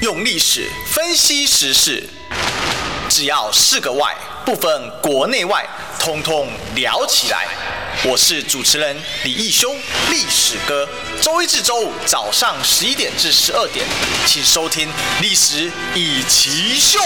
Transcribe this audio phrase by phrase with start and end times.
[0.00, 2.08] 用历史分析时事，
[3.08, 4.16] 只要是个“外”，
[4.46, 5.66] 不分国内外，
[5.98, 7.48] 通通聊起来。
[8.04, 9.74] 我是主持人李义修，
[10.08, 10.88] 历史哥。
[11.20, 13.84] 周一至周五早上十一点至十二点，
[14.24, 14.88] 请收听
[15.20, 17.00] 《历史一奇秀》。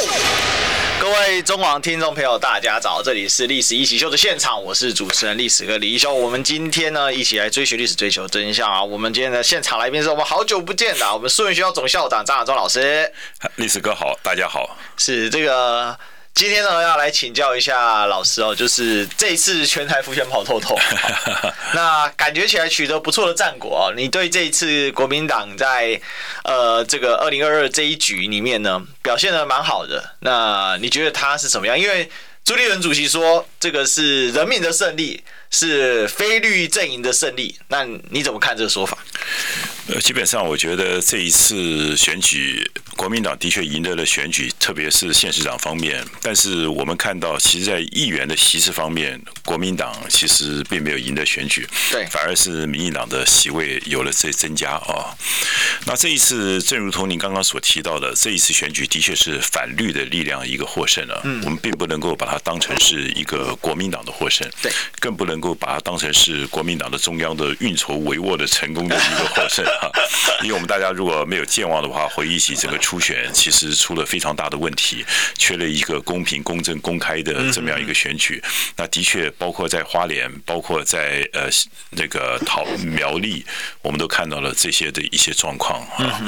[1.00, 6.12] 各位中广听众朋友，大家早，这里是《历史一起秀》的现场，我是主持人历史哥李义修。
[6.12, 8.84] 我们今天呢，一起来追寻历史，追求真相啊！
[8.84, 13.10] 我们今天的现场来宾是我们好久不见的，我们树人学校总校长张亚中老师。
[13.56, 14.76] 历史哥好，大家好。
[14.98, 15.98] 是这个。
[16.34, 20.76] 今天呢，要来请教一下老师哦，就是这一次全台浮选跑透透，
[21.74, 23.94] 那感觉起来取得不错的战果哦。
[23.94, 26.00] 你对这一次国民党在
[26.42, 30.16] 呃这个二零二二这一局里面呢，表现的蛮好的。
[30.20, 31.78] 那你觉得他是怎么样？
[31.78, 32.10] 因为
[32.44, 37.56] 朱立伦主席说这个是人民的胜利，是非绿阵营的胜利。
[37.68, 38.98] 那你怎么看这个说法？
[39.88, 42.70] 呃，基本上我觉得这一次选举。
[42.94, 46.04] 国民党的确赢得了选举，特别是县市长方面。
[46.20, 55.08] 但是我们看到，其实，在议员的席次方面，国民党其实并没有赢得选举，对，反而是民进党的席位有了这增加啊。
[55.86, 61.22] 那这一次，正如同您刚刚所提到的，这一次选举的确是反绿的力量一个获胜了。
[61.24, 69.71] 嗯，我们并不能够把它当成是一个国民党的获胜，对，更不能够把它当成是国民党的中央的运筹帷幄的成功的一个获胜哈。
[70.44, 72.82] 因为我们大家如果没有健忘的话，回忆起整个。
[72.82, 75.04] 初选其实出了非常大的问题，
[75.38, 78.42] 缺了一个公平、公正、公开的这么样一个选举。
[78.76, 81.48] 那的确，包括在花莲，包括在呃
[81.90, 83.46] 那个桃苗栗，
[83.82, 86.20] 我们都看到了这些的一些状况啊。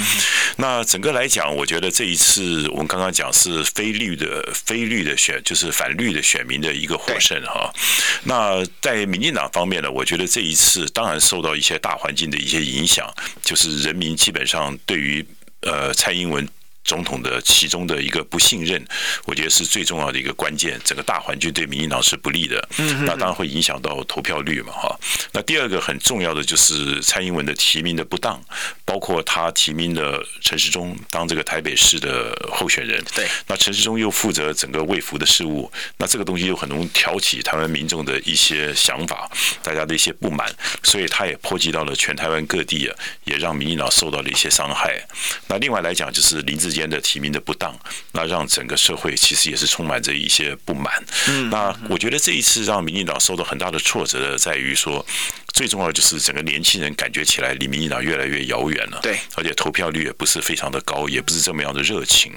[0.57, 7.75] 那整个来讲，我觉得这一次我们刚刚讲是非绿的、非绿的选，就是反绿的选民的一个获胜哈。
[8.23, 13.13] 那在民进党方面呢，我觉得这一次当然受到一些大环境的一些影响，
[13.45, 15.25] 就是人民基本上对于。
[15.67, 16.47] 呃，蔡英文。
[16.85, 18.85] 总统的其中的一个不信任，
[19.25, 20.81] 我觉得是最重要的一个关键。
[20.85, 22.69] 整个大环境对民进党是不利的，
[23.03, 25.01] 那当然会影响到投票率嘛，哈。
[25.33, 28.41] 那第二个很重要的就是蔡英文的提名的不当，
[28.85, 33.27] 包括他提名的陈时中当这个台北市的候选人，对。
[33.47, 39.31] 那陈时中又负责整个卫福的事务，那这个东西又很容易挑起台湾民众的一些想法，
[39.63, 40.47] 大家的一些不满，
[40.83, 45.01] 所以他也波及到了全台湾各地啊，也让民进党受到了一些伤害。
[45.49, 47.75] 那另外来讲，就是林智间的提名的不当，
[48.13, 50.93] 那让整个社会其实也是充满着一些不满。
[51.29, 55.07] 嗯，那我觉得这一次让民进党受到很大的挫折的，在于说。
[55.55, 62.33] 最重要的就是整个年轻人感觉起来离民进党越来越遥远了，对，而且投票率也不是非常的高，也不是这么样的热情。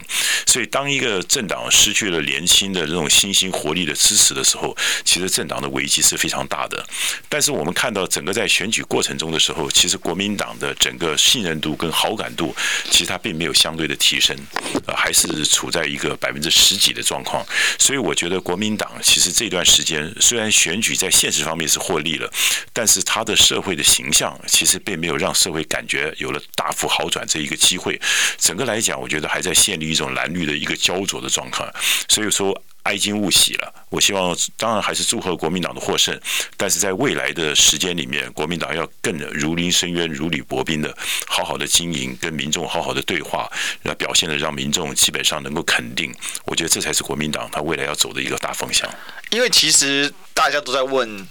[0.45, 6.85] 所以当一个政党失去了年轻的这种新兴活力的支持的时候，其实政党的危机是非常大的。
[7.27, 12.55] 但是我们看到整个在选举过程中的时候，其实国民党的整个信任度跟好感度，
[12.91, 14.37] 其实它并没有相对的提升，
[14.85, 17.43] 呃，还是处在一个百分之十几的状况。
[17.79, 22.31] 所以我觉得国民党其实这段时间虽然选举在现实方面是获利了，
[22.71, 27.99] 但是他的社会的形象其实并没有让社会感觉有了大幅好转这一个机会。
[28.37, 31.73] 整个来讲，我觉得还在陷入一种蓝绿的一个焦灼的状况。
[32.09, 33.73] 所以说，哀今勿喜了。
[33.89, 36.19] 我希望，当然还是祝贺国民党的获胜。
[36.57, 40.95] 但是在未来的时间里面，国民党要更如临深渊、如履薄冰的，
[41.25, 43.49] 好好的经营，跟民众好好的对话，
[43.83, 46.13] 要表现的让民众基本上能够肯定。
[46.43, 48.89] 我觉得这才是国民党他未来要走的一个大方向。
[49.29, 51.25] 因为其实大家都在问。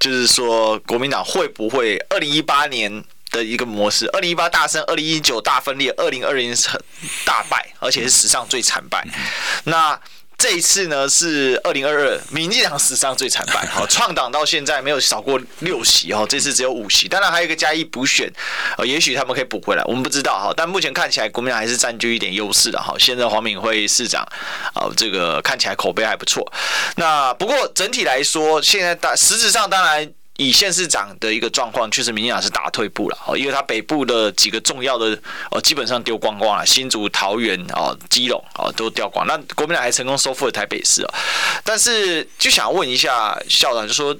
[0.00, 6.52] 就是说，国民党会不会二零一八年的一个模式，二零一八大胜，二零一九大分裂，二零二零
[7.24, 9.06] 大败，而且是史上最惨败。
[9.64, 10.00] 那
[10.40, 18.32] 这一次呢，是二零二二，民进党史上最惨败，好， 创党到现在没有少过六席哈，这次只有五席，当然还有一个加一补选，
[18.78, 22.94] 呃，也许他们可以补回来，我们不知道哈，但目前看起来国民党还是占据一点优势的哈。
[22.98, 24.26] 现在黄敏惠市长，
[24.72, 26.50] 啊，这个看起来口碑还不错。
[26.96, 30.10] 那不过整体来说，现在大实质上当然。
[30.40, 35.14] 以县市长的一个状况，确实民进党是打退步了哦，因为他北部的几个重要的
[35.50, 41.14] 哦，基本上丢光光了，新竹、桃园哦、基隆哦都掉光，那国民党还成功收复了台北市哦。
[41.62, 44.16] 但是就想问一下校长，就说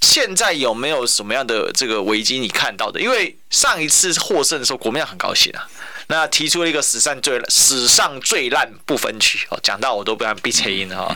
[0.00, 3.00] 现在有没有什么样的这个危机你看到的？
[3.00, 5.68] 因为上一次获胜的时候，国民党很高兴啊。
[6.08, 11.14] 那提出了一个史上最史上最烂不分区哦，讲到我都不想闭嘴音哈，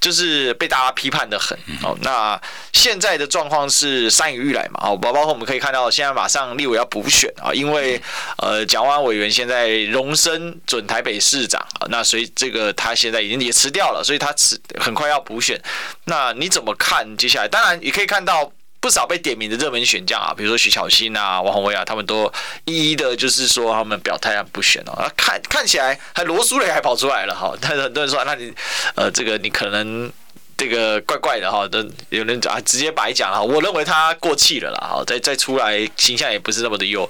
[0.00, 1.96] 就是被大家批判的很哦。
[2.02, 2.40] 那
[2.72, 4.80] 现在的状况是山雨欲来嘛？
[4.90, 8.00] 哦，包包括我们可以看到，现在马上立委要补选啊，因为
[8.38, 15.60] 呃，蒋万委员现在荣升准台北市长啊，那所以这个他现在已经也辞掉了，所以他辞很快要补选。
[16.04, 17.48] 那你怎么看接下来？
[17.48, 18.52] 当然也可以看到。
[18.86, 22.32] 不少被点名的热门选将啊，比如说徐巧芯啊、王鸿薇啊，他们都
[22.66, 25.10] 一一的，就是说他们表态不选哦。
[25.16, 28.54] 看看起来还罗苏蕾还跑出来了哈，但是很多人说，那你
[28.94, 30.12] 呃这个你可能。
[30.58, 33.44] 这个怪怪的哈，都有人啊直接白讲了。
[33.44, 37.02] 我认为他过气了啦，哈，再再出来形象也不是那么的优。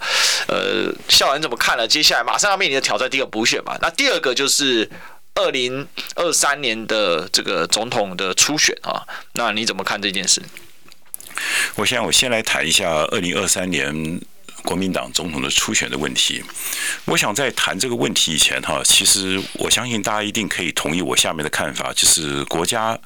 [0.49, 1.87] 呃，校园怎么看了？
[1.87, 4.91] 接下来马上要面临的挑战，第一个补选嘛，那第二个就是
[5.37, 5.87] 二零
[6.17, 9.07] 二三年的这个总统的初选啊。
[9.35, 10.43] 那你怎么看这件事？
[11.75, 14.21] 我想我先来谈一下二零二三年
[14.63, 16.43] 国民党总统的初选的问题。
[17.05, 22.99] 我想在谈这个问题以前哈，其实我相信大家一定可以同意我下面的看法，就是国家。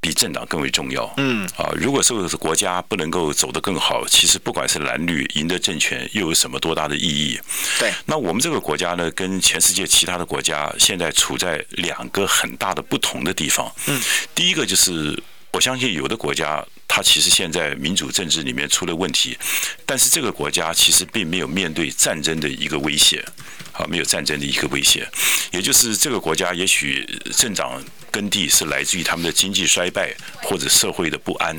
[0.00, 1.10] 比政党更为重要。
[1.16, 7.40] 嗯啊，如果说是国家不能够走得更好，其实不管是蓝绿赢得政权，又有什么多大的意义？
[7.78, 7.90] 对。
[8.04, 13.72] 那我们这个国家呢，跟全世界其他的国家现在处在两个很大的不同的地方。
[13.86, 13.98] 嗯。
[14.34, 15.18] 第一个就是，
[15.52, 19.36] 我相信有的国家，它其实现在民主政治里面出了问题，
[19.84, 23.24] 但是这个国家其实并没有面对战争的一个威胁，
[23.72, 25.08] 啊，没有战争的一个威胁，
[25.50, 27.04] 也就是这个国家也许
[27.36, 27.82] 政党。
[28.14, 31.56] 根蒂是来自于他们的经济衰败或者社会的不安，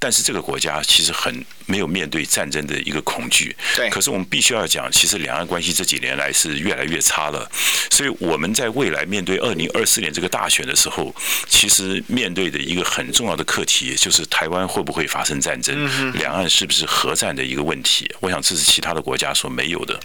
[0.00, 1.32] 但是这个国家其实很
[1.64, 3.54] 没有面对战争的一个恐惧。
[3.76, 3.88] 对。
[3.88, 7.48] 可是我们必须要讲，其实两岸关系这几年来是越来越差了。
[7.88, 11.14] 所以我们在未来面对二零二四年这个大选的时候，
[11.46, 18.10] 其实面对的一个很重要的课题就是台湾会不会发生战争，两岸是不是核战的一个问题。
[18.18, 20.00] 我想这是其他的国家所没有的。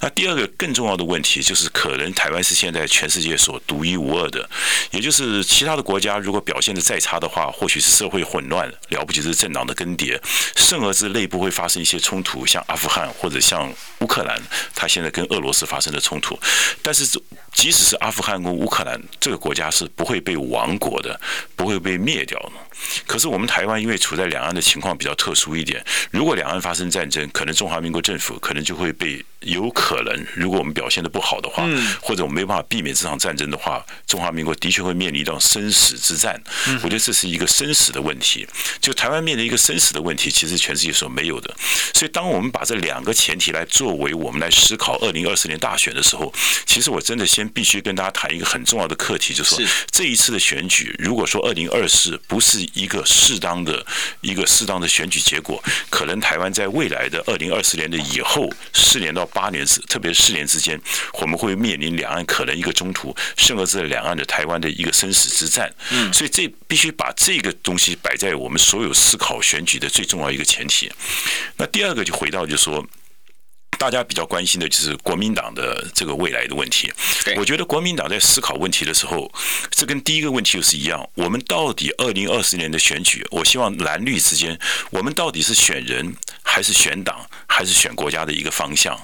[0.00, 4.48] 那第二个更重要的问题就是，可能台湾是现在全世界所独一无二的，
[4.92, 5.41] 也就是。
[5.42, 10.18] 其他的国家如果表现的再差的话，或许是社会混乱，了不起是政党的更迭，
[10.56, 14.40] 甚而是内部会发生一些冲突，像阿富汗或者像乌克兰，
[14.74, 16.38] 它现在跟俄罗斯发生的冲突。
[16.82, 17.04] 但是，
[17.52, 21.20] 即使是阿富汗跟乌克兰这个国家是不会被亡国的，
[21.56, 22.52] 不会被灭掉的。
[23.06, 31.66] 可是我们台湾因为处在两岸的情况比较特殊一点，如果两岸发生战争，可能中华民国政府可能就会被有可能，如果我们表现得不好的话，
[32.00, 36.40] 或者我们没办法避免这场战争的话，中华民国的确会面临到生死之战。
[36.82, 38.46] 我觉得这是一个生死的问题，
[38.80, 41.54] 就台湾面临一个生死的问题，其实全世界所没有的。
[41.92, 46.32] 所以当我们把这两个前提来作为我们来思考二零二四年大选的时候，
[46.64, 53.84] 其实我真的先必须跟大家谈一个很重要的课题，就是说这一次的选举，如果说二零二四不是一个适当的、
[54.20, 60.80] 一个适当的选举结果，可能台湾在未来的二零二四年的以后四年到八年之，特别是四年之间，
[61.20, 65.72] 我们会面临两岸可能一个中途，甚至是两岸的台湾的一个生死之战。
[65.90, 70.90] 嗯，所以这必须把这个东西摆在我们所有思考选举的最重要一个前提。
[71.56, 72.86] 那第二个就回到就是说。
[73.82, 76.88] 大家比较关心的就是国民党的这个未来的问题。
[77.36, 79.28] 我觉得国民党在思考问题的时候，
[79.72, 81.04] 这跟第一个问题又是一样。
[81.14, 84.56] 我们到底二零二四年的选举，我希望蓝绿之间，
[84.90, 86.14] 我们到底是选人，
[86.44, 88.96] 还是选党，还是选国家的一个方向？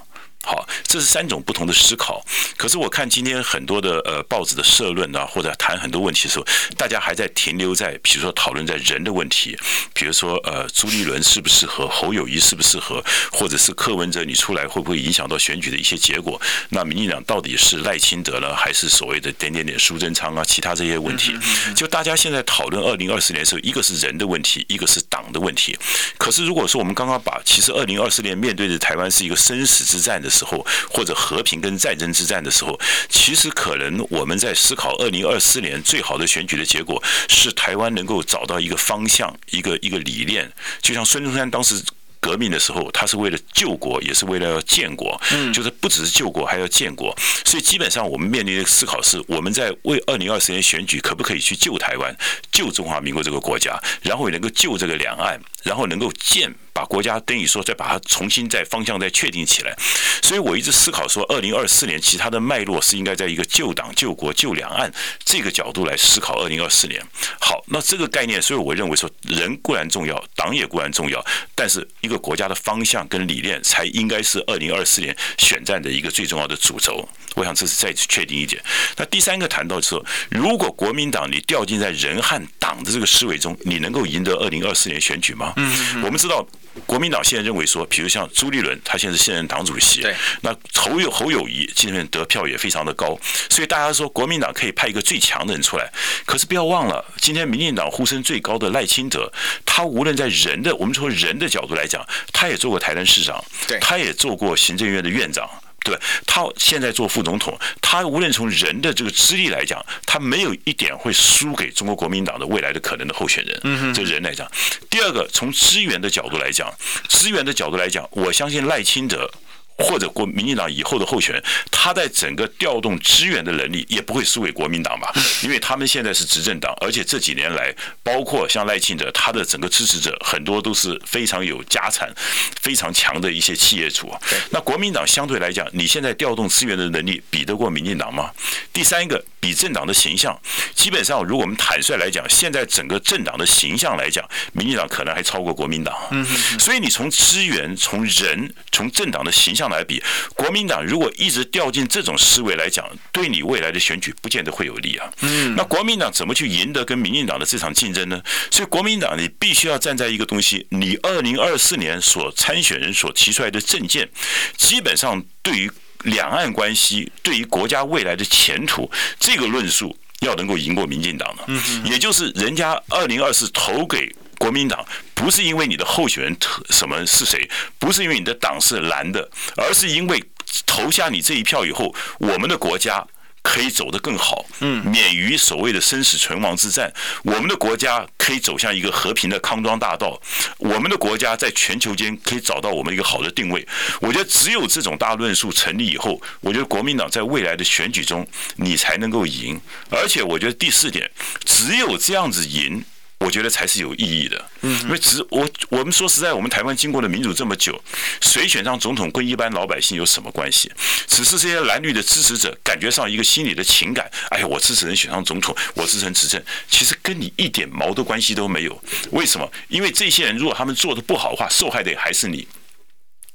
[0.49, 2.25] 好，这是三种不同的思考。
[2.57, 9.55] 可是我看今天很多的呃报纸的社论啊，或者谈很多问题的时候，大家还在停留在，比如说讨论在人的问题，
[9.93, 16.41] 比如说呃朱立伦适不适合，侯友谊适不适合，或者是柯文哲你出来会不会影响到选举的一些结果？
[16.71, 21.37] 那民进党到底是赖清德呢，还是所谓的点点点苏贞昌啊，其他这些问题？
[21.77, 25.79] 就大家现在讨论二零二四年的时候，一个是人的问题，一个是党的问题。
[26.17, 30.31] 可是如果说我们刚刚把，其实二零二四年面对的台湾是一个生死之战的。
[30.39, 41.83] 的时候，或者和平跟战争之战的时候，其实可能我们在思考二零二四年最好的选举的结果，是台湾能够找到一个方向，一个一个理念，就像孙中山当时。
[42.21, 45.19] 革命的时候，他是为了救国，也是为了要建国，
[45.55, 47.17] 就是不只是救国，还要建国。
[47.45, 52.15] 所以基本上，我们面临的思考是：我们在为二零二四年选举，可不可以去救台湾、
[52.51, 59.77] 救中华民国这个国家，然后也能够救这个两岸，然后能够建把国家等于说再把它重新在方向再确定起来。
[60.23, 64.93] 所以我一直思考说，二零二四年其他的脉络是应该在一个救党、救国、救两岸
[65.25, 67.05] 这个角度来思考二零二四年。
[67.41, 71.25] 好，那这个概念，所以我认为说，人固然重要，党也固然重要，
[71.57, 77.09] 但是一个国家的方向跟理念才应该是二零二四年选战的一个最重要的主轴。
[77.35, 78.63] 我想这是再次确定一点。
[78.97, 85.53] 那第三个谈到说，如果国民党你掉进在人和党的这个思维中，你能够赢得二零二四年选举吗？
[85.57, 86.47] 嗯，我们知道。
[86.87, 93.19] 国民党现在认为说，比如像朱立伦，他现在是现任党主席，对，那侯友侯友谊今天得票也非常的高，
[93.51, 95.91] 所以大家说国民党可以派一个最强的人出来。
[96.25, 99.29] 可是不要忘了，今天民进党呼声最高的赖清德，
[99.67, 102.01] 他无论在人的，我们从人的角度来讲，
[102.33, 105.51] 他也做过台南市长，对，他也做过行政院的院长。
[105.89, 106.03] 对吧？
[106.27, 113.61] 他现在做副总统，他无论从人的这个资历来讲，他没有一点会输给中国国民党的未来的可能的候选人。
[113.65, 114.51] 嗯，这人来讲，
[114.91, 116.73] 第二个从资源的角度来讲，
[117.09, 119.31] 资源的角度来讲，我相信赖清德。
[119.79, 125.13] 或者国民进党以后的候选人，他在整个调动资源的能力也不会输给国民党吧？
[125.43, 132.13] 因为他们现在是执政党，而且这几年来，包括像赖清德，他的整个支持者很多都是非常有家产、
[132.61, 134.13] 非常强的一些企业主。
[134.51, 138.33] 那国民党相对来讲，你现在调动资源的能力比得过民进党吗？
[138.73, 140.37] 第三个，比政党的形象，
[140.75, 145.97] 基本上如果我们坦率来讲，现在整个政党的形象来讲，民进党可能还超过国民党。
[146.11, 146.27] 嗯
[146.59, 149.68] 所以你从资源、从人、从政党的形象。
[149.71, 150.03] 来比
[150.35, 155.11] 国民党，如果一直掉进这种思维来讲，对你未来的选举不见得会有利啊。
[155.21, 158.23] 嗯，那国民党怎么去赢得跟民进党的这场竞争呢？
[158.51, 164.09] 所以国民党你必须要站在一个东西，你二零二四年所参选人所提出来的政见，
[164.57, 165.71] 基本上对于
[166.05, 171.45] 两岸关系、对于国家未来的前途这个论述，要能够赢过民进党的。
[171.49, 174.15] 嗯，也就是人家二零二四投给。
[174.39, 180.23] 国民党不是因为你的候选人特什么是谁，不是因为你的党是蓝的，而是因为
[180.65, 183.05] 投下你这一票以后，我们的国家
[183.43, 186.93] 可以走得更好，嗯，免于所谓的生死存亡之战，
[187.25, 190.21] 我们的国家可以走向一个和平的康庄大道，
[190.59, 193.67] 我们的国家在全球间可以找到我们一个好的定位。
[194.01, 198.27] 我觉得只有这种大论述成立以后，我觉得国民党在未来的选举中
[198.57, 201.11] 你才能够赢，而且我觉得第四点，
[201.45, 202.85] 只有这样子赢。
[203.19, 207.79] 我觉得才是有意义的，嗯，因为只我我们说实在，我们台湾经过了民主这么久，
[208.21, 210.71] 谁选上总统跟一般老百姓有什么关系？
[211.07, 218.83] 只是这些蓝绿的支持者感觉上一个心理的情感，哎呀，我支持人选上总统，我支持人执政，其实跟你一点毛的关系都没有。
[219.11, 219.51] 为什么？
[219.69, 222.47] 因为这些人如果他们做的不好的话，受害的还是你。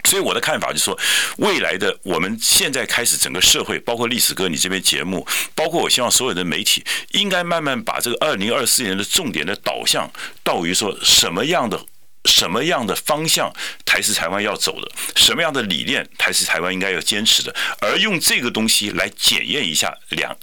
[0.05, 0.99] 所以我的看法就是说，
[1.37, 10.11] 未来的我们现在开始整个社会，包括历史哥你这边节目，包括我希望所有的媒体，应该慢慢把这个二零二四年的重点的导向，
[10.43, 11.83] 到于说什么样的
[12.25, 13.51] 什么样的方向
[13.85, 20.35] 才是台湾要走的，什么样的理念才是台湾应该要坚持的，而用这个东西来检验一下两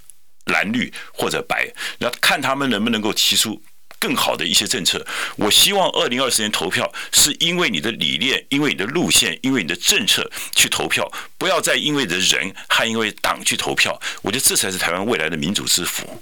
[0.46, 3.62] 蓝绿或者白，那看他们能不能够提出。
[4.00, 14.00] 更好的一些政策，我希望二零二四年投票是因为你的理念，因为你的路线，因为你的政策去投票，不要再因为的人还因为党去投票。
[14.22, 16.20] 我觉得这才是台湾未来的民主之福。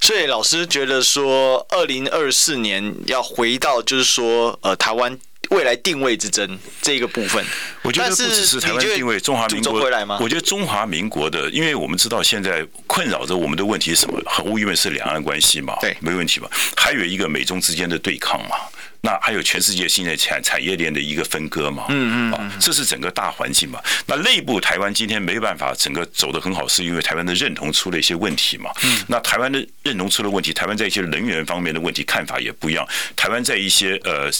[0.00, 5.18] 所以老师觉得说，二零二四年要回到就是说，呃，台湾。
[5.50, 7.44] 未来定位之争这个部分，
[7.82, 9.80] 我觉得不只是台湾定位，中华民国。
[10.20, 14.20] 我觉得中华民国的，因为我们知道现在困扰着我们的问题是什么？
[14.26, 16.48] 毫无疑问是两岸关系嘛，对，没问题嘛。
[16.76, 18.56] 还有一个美中之间的对抗嘛。
[19.02, 21.86] 那还有全世界现在产产业链的一个分割嘛？
[21.88, 23.80] 嗯嗯，啊，这是整个大环境嘛。
[24.06, 28.70] 那内部台湾今天没办法整个走得很好，是因为台湾的认同出了一些问题嘛。
[28.82, 34.30] 嗯，那台湾的认同出了问题，台湾在一些能源方面的问题看法也不一样，台湾在一些呃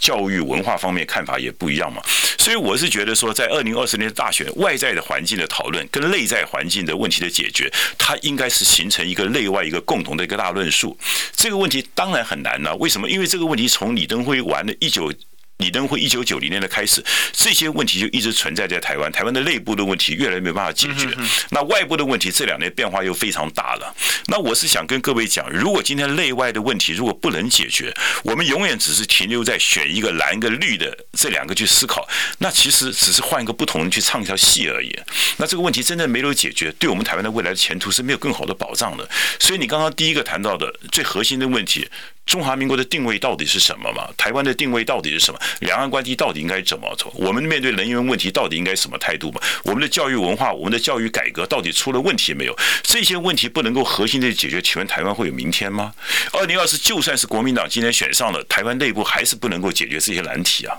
[0.00, 2.00] 教育文化方面看法也不一样嘛。
[2.38, 10.96] 所以我是觉得说，在二零二四年的大选，外在的环境的讨论跟内在环境的问题的解决，它应该是形成一个内外一个共同的一个大论述。
[11.34, 13.10] 这个问题当然很难呢，为什么？
[13.10, 14.05] 因为这个问题从你。
[14.06, 15.12] 李登辉玩了一九，
[15.56, 19.10] 李登辉一九九零年的开始，这些问题就一直存在在台湾。
[19.10, 21.08] 台湾的内部的问题越来越没办法解决，
[21.50, 23.92] 那外部的问题这两年变化又非常大了。
[24.28, 32.08] 那我是想跟各位讲，如果今天内外的问题如果不能解决，我们永远只是停留在选一个蓝一个绿的这两个去思考，
[32.38, 34.96] 那其实只是换一个不同人去唱一条戏而已。
[35.38, 39.08] 那这个问题真正没有解决，对我们台湾的未来的前途是没有更好的保障的。
[39.40, 41.88] 所以你刚刚第一个谈到的最核心的问题。
[42.26, 44.08] 中华民国的定位到底是什么嘛？
[44.16, 45.40] 台湾的定位到底是什么？
[45.60, 47.10] 两岸关系到底应该怎么走？
[47.14, 49.40] 我们面对能源问题到底应该什么态度嘛？
[49.62, 52.58] 我们的教育文化，我们的教育改革到底出了问题没有？
[52.82, 55.94] 这些问题不能够核心的解决，请问台湾会有明天吗？
[56.32, 60.76] 二零二四就算是国民党今天选上了，台湾内部还是不能够解决这些难题啊。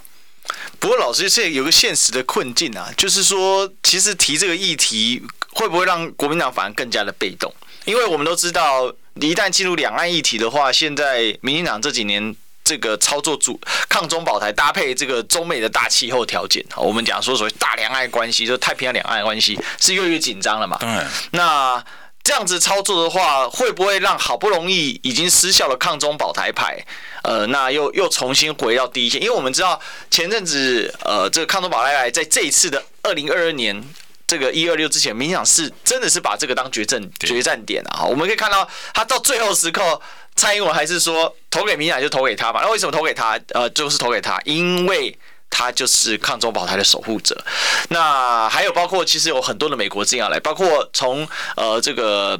[0.79, 7.53] 不过老师，这有个现实的困境啊，就是说，其实提这个议题会不会让国民党反而更加的被动？
[7.85, 8.93] 因为我们都知道。
[9.21, 20.77] 一旦进入两岸议题的话，现在民进党这几年这个操作主抗中保台，搭配这个中美的大气候条件，我们讲说所谓大两岸关系，就太平洋两岸关系是越来越紧张了嘛？
[20.81, 21.05] 嗯。
[21.31, 21.83] 那
[22.23, 26.77] 这样子操作的话，会不会让好不容易已经失效的抗中保台牌，
[27.23, 29.21] 呃，那又又重新回到第一线？
[29.21, 29.79] 因为我们知道
[30.11, 33.81] 前阵子，呃，这个抗中保台牌在这一次的二零二二年。
[34.27, 38.03] 这个一二六之前，民进党是真的是把这个当决战决战点啊！
[38.03, 39.99] 我们可以看到，他到最后时刻，
[40.35, 42.59] 蔡英文还是说投给民进党就投给他嘛。
[42.61, 43.39] 那为什么投给他？
[43.49, 45.17] 呃，就是投给他，因为
[45.49, 47.41] 他就是抗中保台的守护者。
[47.89, 52.39] 那还有包括其实有很多的美国政要来，包括从呃这个。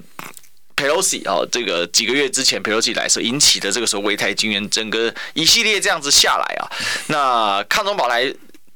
[0.80, 6.70] 佩洛西啊，这个几个月之前佩洛西来时候引起的这个时候围台军援，整个一系列这样子下来啊，
[7.08, 8.32] 那抗中保台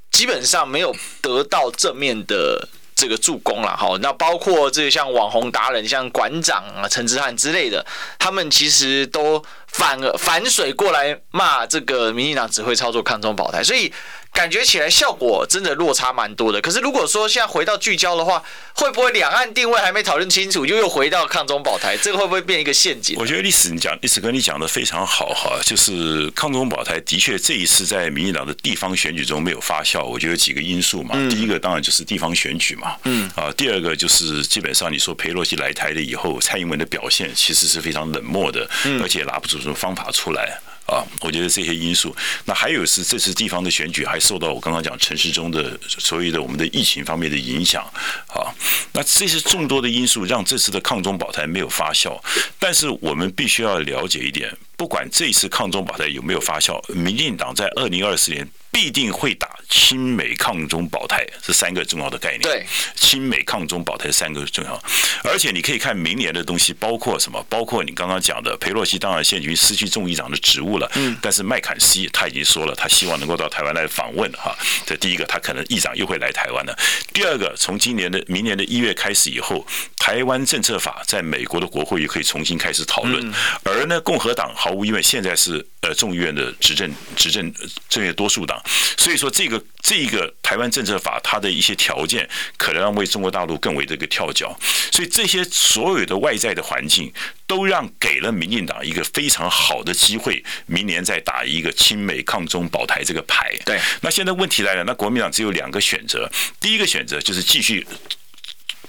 [0.10, 2.68] 基本上没有得到正面的
[3.02, 3.98] 这个助攻了哈。
[4.00, 7.84] 那包括这个像网红达人，像馆长啊陈志汉之类的，
[8.20, 13.92] 他们其实都反而反水过来骂这个民进党只会操作抗中保台，所以。
[14.34, 16.62] 感觉起来效果真的落差蛮多的。
[16.62, 18.42] 可是如果说现在回到聚焦的话，
[18.74, 21.98] 会不会两岸定位还没讨论清楚，就又回到抗中保台？
[21.98, 23.18] 这个会不会变一个陷阱？
[23.20, 30.02] 我觉得历史你讲，历史哥你讲的非常好哈，就是抗中保台的确这一次在民进党的地方选举中没有发酵。
[30.02, 38.66] 我觉得有几个因素嘛，第一个当然就是地方选举嘛，嗯啊，第二个就是基本上你说裴洛西来台了以后，蔡英文的表现其实是非常冷漠的，
[39.02, 40.60] 而且拿不出什么方法出来。
[40.88, 42.14] 啊，我觉得这些因素，
[42.44, 47.82] 那还有是这次地方的选举还受到我刚刚讲城市中的所谓的我们的疫情方面的影响
[48.28, 48.52] 啊，
[48.92, 52.20] 那这些众多的因素让这次的抗中保台没有发酵，
[52.60, 58.50] 但是我们必须要了解一点，不管这次抗中保台有没有发酵，民进党在二零二四年。
[58.74, 62.42] 必定会打亲美抗中保台这三个重要的概念。
[62.44, 64.82] 对，亲美抗中保台三个重要。
[65.26, 67.46] 而且你可以看明年的东西，包括什么？
[67.50, 70.90] 包括你刚刚讲的，佩洛西当然现在已经失去众议长的职务了。
[70.96, 71.18] 嗯。
[71.22, 74.58] 但是麦坎锡他已经说了，他希望能够到台湾来访问哈。
[74.86, 76.74] 这第一个，他可能议长又会来台湾了。
[77.12, 83.34] 第二个，从今年的明年的一月开始以后，台湾政策法在美国的国会也可以重新开始讨论。
[83.66, 87.54] 而呢，共和党毫无疑问现在是呃众议院的执政执政
[87.90, 88.58] 这些多数党。
[88.98, 94.58] 所以说，这个这个台湾政策法，它的一些条件可能让为中国大陆更为这个跳脚。
[94.94, 97.12] 所以这些所有的外在的环境，
[97.46, 103.52] 都让给了民进党一个非常好的机会，明年再打一个亲美抗中保台这个牌。
[103.66, 103.78] 对。
[104.00, 107.86] 那现在问题来了，那国民党只有两个选择，第一个选择就是继续。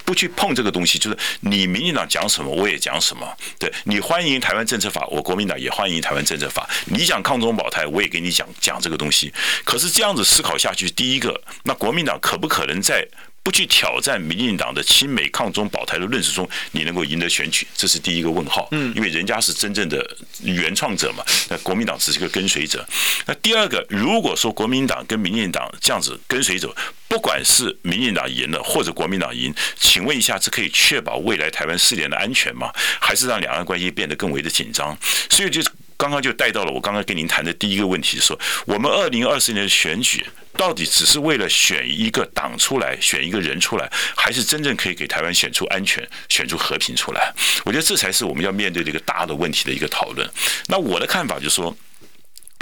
[0.05, 3.27] 不去碰这个东西，就是你民进党讲什么，我也讲什么。
[3.59, 6.69] 对，你欢迎台湾政策法，我国民党也欢迎台湾政策法。
[6.87, 9.33] 你讲抗中保台，我也给你讲讲这个东西。
[9.65, 13.07] 可是这样子思考下去，第一个，那国民党可不可能在
[13.43, 17.67] 不去挑战民进党的亲美抗中保台的论述中，你能够赢得选举？
[17.75, 18.69] 这是第一个问号。
[18.73, 22.87] 嗯，因为人家是真正的原创者嘛，那国民党只是个跟随者。
[23.27, 26.75] 那第二个，如果说国民党跟民进党这样子跟随者。
[27.13, 32.73] 不管是民进党赢了，或者国民党赢，请问一下，这可以确保未来台湾四年的安全吗？
[32.99, 34.97] 还是让两岸关系变得更为的紧张？
[35.29, 35.61] 所以就
[35.99, 47.31] 刚刚就带到了我刚刚跟您谈的第一个问题，说我们二零二四年的选举到底只是为了选一个党出来，选一个人出来，还是真正可以给台湾选出安全、选出和平出来？
[47.67, 50.27] 我觉得这才是我们要面对的一个大的问题的一个讨论。
[50.67, 51.77] 那我的看法就是说。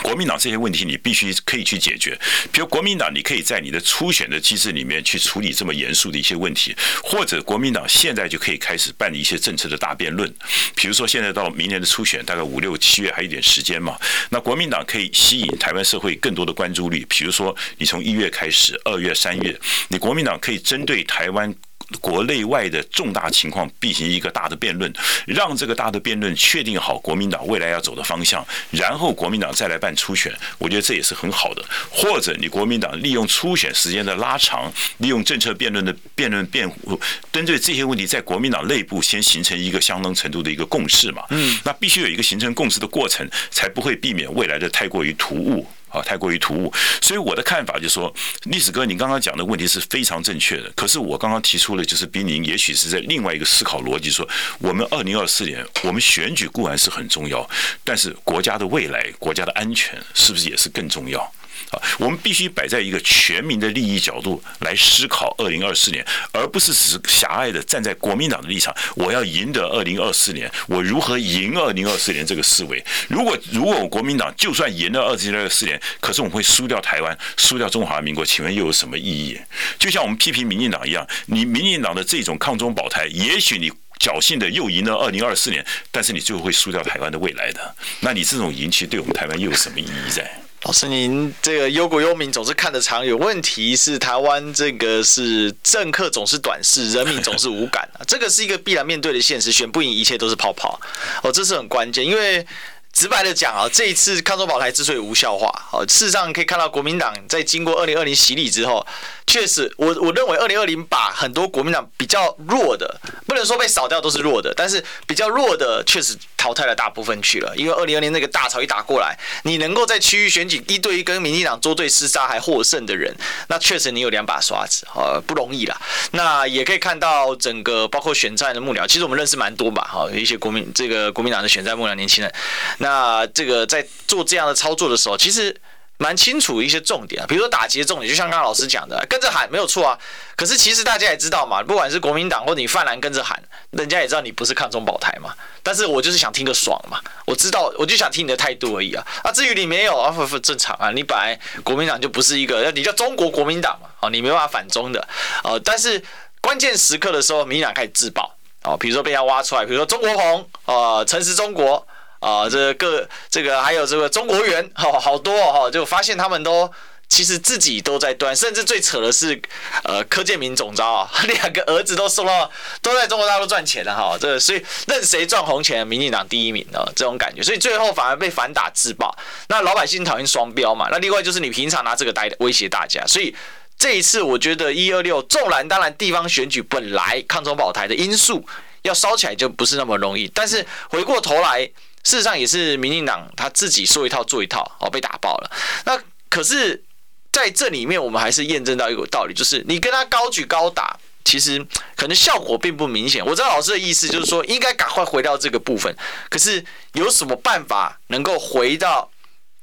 [0.02, 2.18] 国民党这些问题，你必须可以去解决。
[2.52, 10.32] 比如国民党，你可以在你的初选的机制里面去处理这么严肃的一些问题，或者国民党现在就可以开始办理一些政策的大辩论。
[10.74, 13.96] 比如说，现在到明年的初选，大概五六七月还有一点时间嘛，
[14.30, 17.06] 那国民党可以吸引台湾社会更多的关注率。
[17.08, 19.58] 比如说，你从一月开始，二月、三月，
[19.88, 21.54] 你国民党可以针对台湾。
[22.00, 24.92] 国内外的重大情况进行一个大的辩论，
[25.26, 31.64] 让这个大的辩论确定好国民党未来要走的方向，然后国民党再来办初选，我觉得这也是很好的。
[31.90, 37.00] 或者你国民党利用初选时间的拉长，利用政策辩论的辩论辩护，
[37.32, 41.22] 针对这些问题，在国民党内部先形成一个相当程度的一个共识嘛。
[41.30, 45.66] 嗯，那必须有一个形成共识的过程，才不会避免未来的太过于突兀。
[45.90, 46.72] 啊，太过于突兀，
[47.02, 50.70] 所以我的看法就是说，历史哥，你刚刚讲的问题是非常正确的。
[50.74, 57.48] 可是我刚刚提出了，就是比您也许是在另外一个思考逻辑，说我们二零二四年我们选举固然是很重要，
[57.84, 61.32] 但是国家的未来、国家的安全是不是也是更重要？
[61.70, 72.84] 啊，我们必须摆在一个全民的利益角度来思考二零二四年，而不是只是狭隘的站在国民党的立场，我要赢得二零二四年，我如何赢二零二四年这个思维。
[73.08, 79.38] 如果如果我国民党就算赢了二零二四年，可是我们会输掉台湾，输掉中华民国，请问又有什么意义？
[79.78, 83.70] 就像我们批评民进党一样，你民进党的这种抗中保台，也许你
[84.00, 87.74] 侥幸的又赢了二零二四年，但是你最后会输掉台湾的未来的。
[88.00, 90.40] 那你这种赢，其实对我们台湾又有什么意义在？
[90.64, 100.78] 老师，您这个忧国忧民总是看得长，有问题是台湾这个是政客总是短视，人民总是无感啊，这个是一个必然面对的现实，选不赢一切都是泡泡，
[101.22, 102.46] 哦，这是很关键，因为。
[102.92, 108.86] 直白的讲啊，这一次抗中保台之所以无效化，好，事实上可以看到国民党在经过二零二零洗礼之后，
[109.26, 117.54] 确实，我我认为二零二零把很多国民党比较弱的，不能说被扫掉都是弱的，但是比较弱的确实淘汰了大部分去了。
[117.56, 123.14] 因为二零二零那个大潮一打过来，你能够在区域选举一对一跟民进党捉对厮杀还获胜的人，
[123.48, 125.80] 那确实你有两把刷子，呃，不容易啦。
[126.10, 132.34] 那也可以看到整个包括选战的幕僚，其实我们认识蛮多吧，哈，一些国民这个国民党的选战幕僚年轻人，
[132.80, 135.56] 那这个在做这样的操作的时候，其实。
[136.02, 139.98] 蛮清楚一些重点，比如说打击的重点，就像刚刚老师讲的，跟着喊没有错啊。
[140.34, 143.38] 可是其实大家也知道嘛，不管是国民党或你泛蓝跟着喊，
[143.72, 145.34] 人家也知道你不是抗中保台嘛。
[145.62, 149.06] 但是我就是想听个爽嘛，我知道我就想听你的态度而已啊。
[149.22, 155.06] 啊，至于你没有啊，不不正常啊，你本来国民党就不是一个，你叫中国国民党嘛，哦，你没办法反中的，
[155.44, 156.02] 呃，但是
[156.40, 161.86] 关键时刻的时候，民进党开始自爆，哦，比如说被人家挖出来，比如说中国红，呃，诚实中国。
[162.20, 166.70] 啊，这个这个还有这个中国元，好好多哈，就发现他们都
[167.08, 169.40] 其实自己都在端，甚至最扯的是，
[169.84, 172.50] 呃，柯建铭总招啊， 两个儿子都送到
[172.82, 179.16] 都在中国大陆赚钱了哈，这个所以任谁赚红钱，民进党第一名啊，这种感觉，所以最后反而被反打自爆。
[179.48, 183.34] 那老百姓讨厌双标嘛，那另外就是你平常拿这个来威胁大家，所以
[183.78, 188.46] 这一次我觉得一二六纵然当然地方选举本来抗中保台的因素
[188.82, 191.70] 要烧起来就不是那么容易，但是回过头来。
[192.04, 195.50] 事实上也是民进党他自己说一套做一套哦，被打爆了。
[195.84, 196.82] 那可是
[197.30, 201.64] 在这里面，我们还是验证到一个道理，就是你跟他高举高打，其实
[201.96, 203.24] 可能效果并不明显。
[203.24, 205.94] 我知道老师的意思就是说，应该赶快回到这个部分。
[206.28, 209.10] 可是有什么办法能够回到，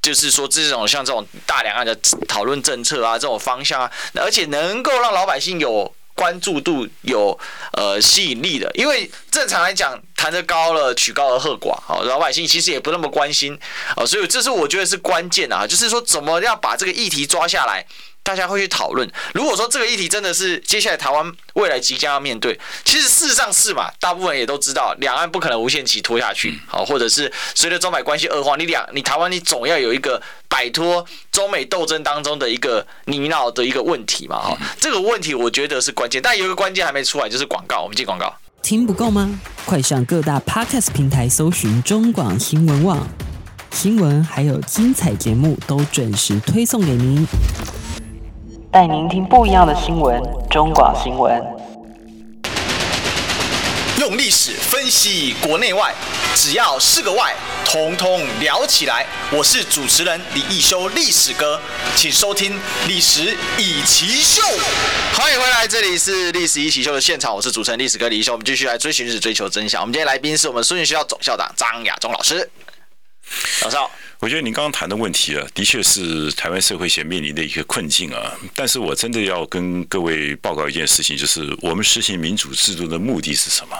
[0.01, 1.93] 就是说这种像这种大两岸的
[2.27, 5.93] 讨论政策啊，这种方向啊，而且能够让老百姓有。
[6.17, 7.39] 关注度有
[7.73, 13.57] 呃吸引力的，因为正常来讲，谈得高了，取高而贺寡，好，老百姓其实也不那么关心
[13.95, 17.85] 啊，所以这是我觉得是关键啊，就是说怎么样把这个议题抓下来。
[18.27, 19.09] 大家会去讨论。
[19.33, 37.81] 如果说这个议题真的是接下来台湾未来即将要面对，其实事实上是嘛，大部分人也都知道，两岸不可能无限期拖下去，好，或者是随着中美关系恶化，你两你台湾你总要有一个摆脱中美斗争当中的一个泥淖的一个问题嘛，哈，这个问题我觉得是关键，但有一个关键还没出来，就是广告。
[37.83, 39.39] 我们进广告，听不够吗？
[39.65, 43.07] 快上各大 Podcast 平台搜寻中广新闻网
[43.71, 47.25] 新闻，还有精彩节目都准时推送给您。
[48.77, 51.43] 带您听不一样的新闻，中广新闻。
[53.97, 55.91] 用历史分析国内外，
[56.35, 57.35] 只要是个“外”，
[57.65, 59.03] 统统聊起来。
[59.31, 61.59] 我是主持人李一修，历史哥，
[61.95, 62.53] 请收听
[62.87, 64.43] 《历史易起秀》。
[65.19, 68.33] 欢迎回来，这里是《历史一起秀》的现场，我是主持人历史哥李一修。
[68.33, 69.81] 我们继续来追寻历史，追求真相。
[69.81, 72.47] 我们今天来宾是我们孙运学校总校长张亚中老师，
[73.63, 73.89] 老师好。
[74.19, 78.35] 我觉得您刚刚谈的问题啊，的确是台湾社会现面临的一个困境啊。
[78.55, 83.77] 但是我真的要跟各位报告一件事情，就是我们实行民主制度的目的是什么？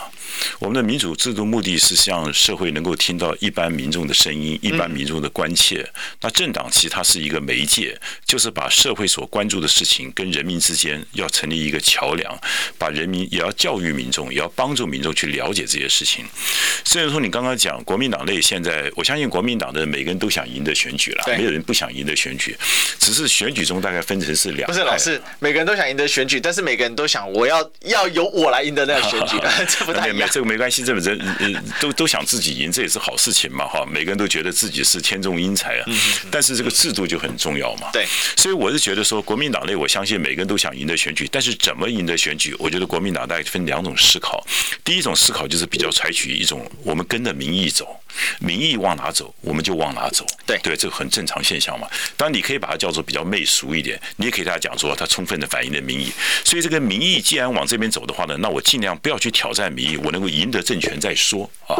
[0.59, 5.83] 我们的民主制度目的是向社会能够听到一般民众的声音，一般民众的关切。
[6.21, 12.39] 那政党其实它是一个媒介，就是把社会所关注的事情跟人民之间要成立一个桥梁，
[12.77, 16.23] 把人民也要教育民众，也要帮助民众去了解这些事情。
[16.85, 20.26] 虽然说你刚刚讲国民党内现在，我相信国民党的每个人都。
[20.27, 22.53] 不想赢的选举了，没有人不想赢的选举，
[22.99, 24.67] 只是选举中大概分成是两。
[24.67, 29.37] 不是老师，每个人都想赢得选举，但是每个人都想我要要由我来赢得那个选举，
[29.69, 30.29] 这不太一样。
[30.29, 33.85] 这个没关系，这个人都都想自己赢，这也是好事情嘛，哈。
[33.89, 35.85] 每个人都觉得自己是天纵英才啊，
[36.29, 37.89] 但是这个制度就很重要嘛。
[37.93, 44.45] 对，所以我是觉得说，国民党内我相信每个人都想赢得选举，但是怎么赢得选举，我觉得国民党大概分两种思考。
[44.83, 47.87] 第一种思考就是比较采取一种我们跟着民意走。
[48.39, 50.25] 民意往哪走，我们就往哪走。
[50.45, 51.87] 对对，这个很正常现象嘛。
[52.15, 56.11] 当然，你可以把它叫做比较媚俗一点，你也可以大家讲说，它充分的反映了民意。
[56.43, 61.75] 所以，这个民意既然往这边走的话呢，那我尽量不要去挑战民意，我能够赢得政权再说啊。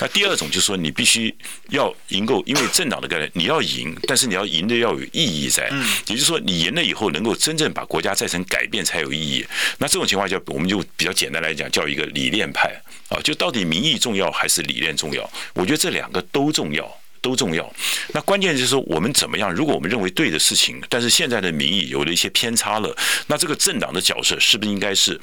[0.00, 1.34] 那第二种就是说，你必须
[1.68, 5.68] 要赢够，因为政党的概念，你要赢，但是你要赢的要有意义在。
[5.70, 9.46] 嗯，也就是说，你赢了以后，能够真正把国家再成改变才有意义。
[9.78, 12.74] 那这种情况下，我们就比较简单来讲，叫一个理念派
[13.08, 15.30] 啊，就到底民意重要还是理念重要？
[15.54, 15.76] 我觉得。
[15.76, 16.90] 这两个都重要，
[17.20, 17.70] 都重要。
[18.08, 19.52] 那关键就是说，我们怎么样？
[19.52, 25.20] 如果我们认为对的事情，但是现在的民意有了一些偏差了，那这个政党的角色是不是应该是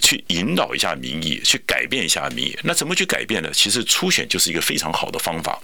[0.00, 2.58] 去引导一下民意，去改变一下民意？
[2.64, 3.50] 那怎么去改变呢？
[3.52, 5.60] 其实初选就是一个非常好的方法。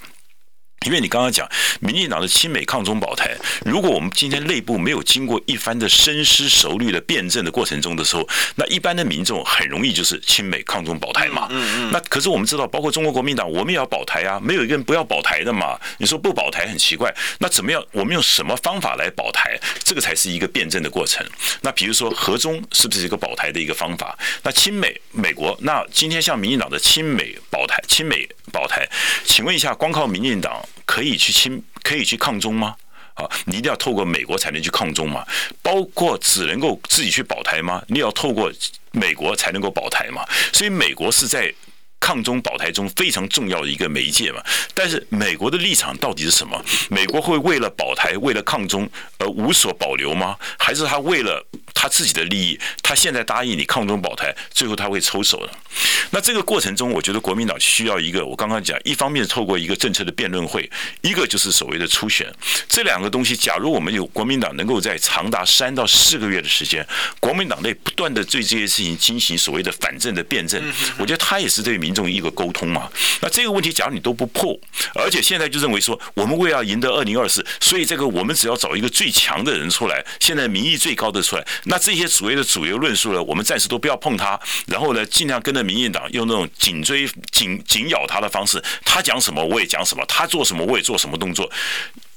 [0.86, 1.46] 因为你刚刚讲
[1.80, 11.46] 民进党的亲美抗中保台，如果我们今天内部没有经过一番的深思熟虑的辩证的过程中的时候，那一般的民众很容易就是亲美抗中保台嘛。
[11.50, 11.90] 嗯嗯。
[11.92, 15.78] 那可是我们知道，包括中国国民党，我们也要保台啊，没有一个人不要保台的嘛。
[15.98, 17.84] 你说不保台很奇怪，那怎么样？
[17.92, 19.58] 我们用什么方法来保台？
[19.84, 21.26] 这个才是一个辩证的过程。
[21.60, 24.16] 那比如说和中是不是一个保台的一个方法？
[24.42, 28.88] 那亲美美国，那今天像民进党的亲美保台，亲美保台，
[29.24, 30.64] 请问一下，光靠民进党？
[30.84, 32.74] 可以去亲，可以去抗中吗？
[33.14, 35.26] 啊，你一定要透过美国才能去抗中吗？
[35.60, 37.82] 包括只能够自己去保台吗？
[37.88, 38.52] 你要透过
[38.92, 40.24] 美国才能够保台吗？
[40.52, 41.52] 所以美国是在
[41.98, 44.40] 抗中保台中非常重要的一个媒介嘛。
[44.72, 46.64] 但是美国的立场到底是什么？
[46.88, 50.36] 美国会为了保台、为了抗中而无所保留吗？
[50.56, 51.44] 还是他为了？
[51.80, 55.52] 他自己的利益，他现在答应你抗中保台，最后他会抽手的。
[56.10, 60.70] 那这个过程中，我觉得国民党需要一个，我刚刚讲，一方面透过一个政策的辩论会，
[61.02, 62.32] 一个就是所谓的初选。
[62.68, 66.86] 这两个东西，假如我们有国民党能够在长达三到四个月的时间，
[67.20, 70.62] 国民党内不断的对这些事情进行所谓的反证的辩证，
[70.98, 72.88] 我觉得他也是对民众一个沟通嘛。
[73.20, 74.58] 那这个问题，假如你都不破，
[74.94, 81.46] 而且现在就认为说，我们为了赢得二零二四，所以这个我们只要找一个最强的人出来，现在民意最高的出来。
[81.64, 85.76] 那这些所谓的主流论述呢，我们暂时都不要碰它，然后呢，尽量跟着民
[86.10, 91.50] 用那种紧追、紧紧咬他的方式，他讲什么我也讲什么，他做什么我也做什么动作。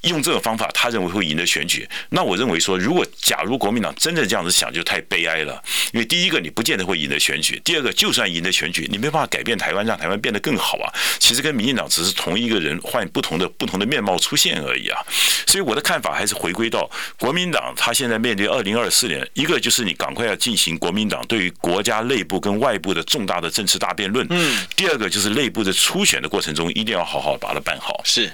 [0.02, 1.88] 用这种方法，他认为会赢得选举。
[2.10, 5.62] 那我认为说，如果假如国民党真的这样子想，就太悲哀了。
[5.94, 10.92] 因为第一个，你不见得会赢得选举；第二个，就算赢得选举，你没办法改变台湾，让台湾变得更好啊。
[11.20, 15.00] 其实跟民进党只是同一个人换不同的不同的面貌出现而已啊。
[15.46, 24.26] 所以我的看法还是回归到国民党，他现在面对二零二四年，一个就是你赶快要进行国民党对于国家内部跟外部的重大的政治大辩论。
[24.30, 24.66] 嗯。
[24.76, 28.02] 第二个就是内部的初选的过程中，一定要好好把它办好。
[28.04, 28.32] 是。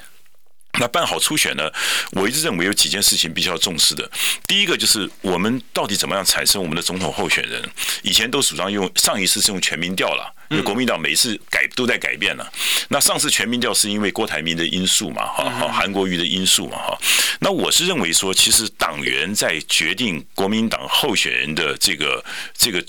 [0.79, 1.69] 那办好初选呢？
[2.11, 4.09] 我一直认为有几件事情必须要重视的。
[4.45, 7.61] 第一个就是我们到底怎么样产生我们的总统候选人？
[8.03, 12.51] 以前都主张用上一次是用全民调了，因为国民党每一次改都在改变了。
[12.89, 16.97] 那上次全民调是因为郭台铭的因素嘛，哈，韩国瑜的因素嘛，哈。
[17.39, 22.23] 那我是认为说，其实党员在决定国民党候选人的这个
[22.57, 22.83] 这个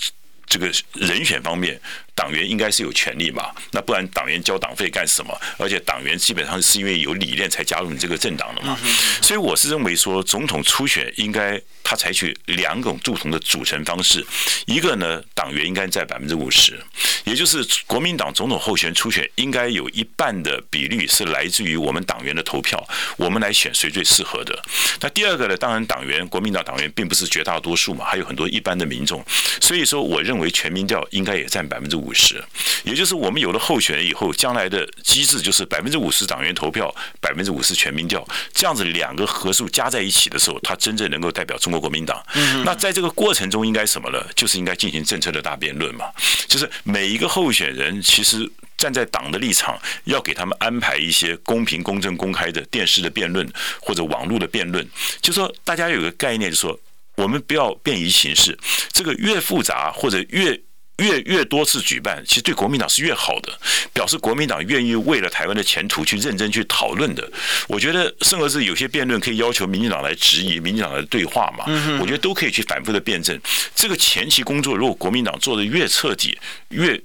[0.46, 1.81] 这个人选方面。
[2.18, 3.52] 党员应该是有权利嘛？
[3.70, 5.33] 那不然党员交党费干什么？
[5.57, 8.76] 而且党员基本上是因为有理念才加入你这个政党的嘛。
[9.22, 14.26] 所以我是认为说，总统初选应该他采取两种不同的组成方式。
[14.66, 16.76] 一个呢，党员应该在百分之五十，
[17.22, 22.85] 也就是国民党总统候选人初选应该有一半的比率是来自于我们党员的投票，
[23.16, 24.61] 我们来选谁最适合的。
[25.00, 29.24] 那第二个呢，当然党员国民党党员并不是绝大多数嘛，还有很多一般的民众。
[29.61, 32.07] 所以说，我认为全民调应该也占百分之五。
[32.08, 32.42] 五十，
[32.84, 42.24] 也就是我们有了候选人以后，将来的机制就是百分之五十党员投票，百分之五十全民调，这样子两个合数加在一起的时候，他真正能够代表中国国民党。
[42.64, 44.24] 那在这个过程中，应该什么呢？
[44.34, 46.06] 就是应该进行政策的大辩论嘛。
[46.46, 53.46] 就是每一个候选人，其实站在党的立场，要给他们安排一些公平、公正、公开的电视的辩论
[53.82, 54.88] 或者网络的辩论。
[55.20, 56.78] 就说大家有个概念，就说
[57.16, 58.58] 我们不要便于形式，
[58.92, 60.58] 这个越复杂或者越。
[60.98, 63.58] 越越多次举办，其实对国民党是越好的，
[63.92, 67.30] 表示国民党愿意为了台湾的前途去认真去讨论的。
[67.68, 71.64] 我觉得，甚至是有些辩论可以要求民进党来质疑，民进党来对话嘛。
[72.00, 73.40] 我觉得都可以去反复的辩证。
[73.74, 76.37] 这个前期工作，如果国民党做的越彻底、
[76.70, 77.00] 越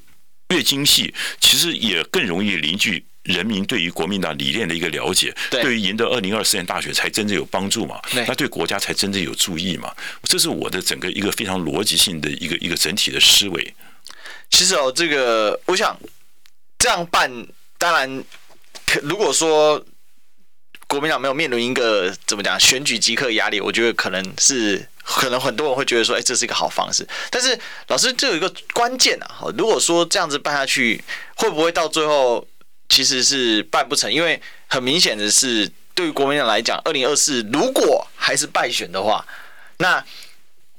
[0.49, 3.05] 越精细，其实也更容易凝聚。
[3.23, 8.01] 人民对于国民党理念的一个了解，对于赢得二零二四年大选才真正有帮助嘛？
[8.27, 9.93] 那对国家才真正有注意嘛？
[10.23, 13.73] 这是我的整个一个非常逻辑性的一个一个整体的思维。
[14.49, 15.97] 其实哦，这个我想
[16.77, 17.31] 这样办，
[17.77, 18.23] 当然，
[19.01, 19.83] 如果说
[20.87, 27.07] 国民党没有面临一个怎么讲选举即刻压力，我觉得可能是可能很多人会觉得说，哎，这是一个好方式。
[27.31, 27.57] 但是
[27.87, 31.01] 老师，这有一个关键啊，如果说这样子办下去，
[31.35, 32.45] 会不会到最后？
[32.93, 39.25] 其实是办不成，因为很明显的是，对于国民党来讲，二零二四如果还是败选的话，
[39.77, 40.05] 那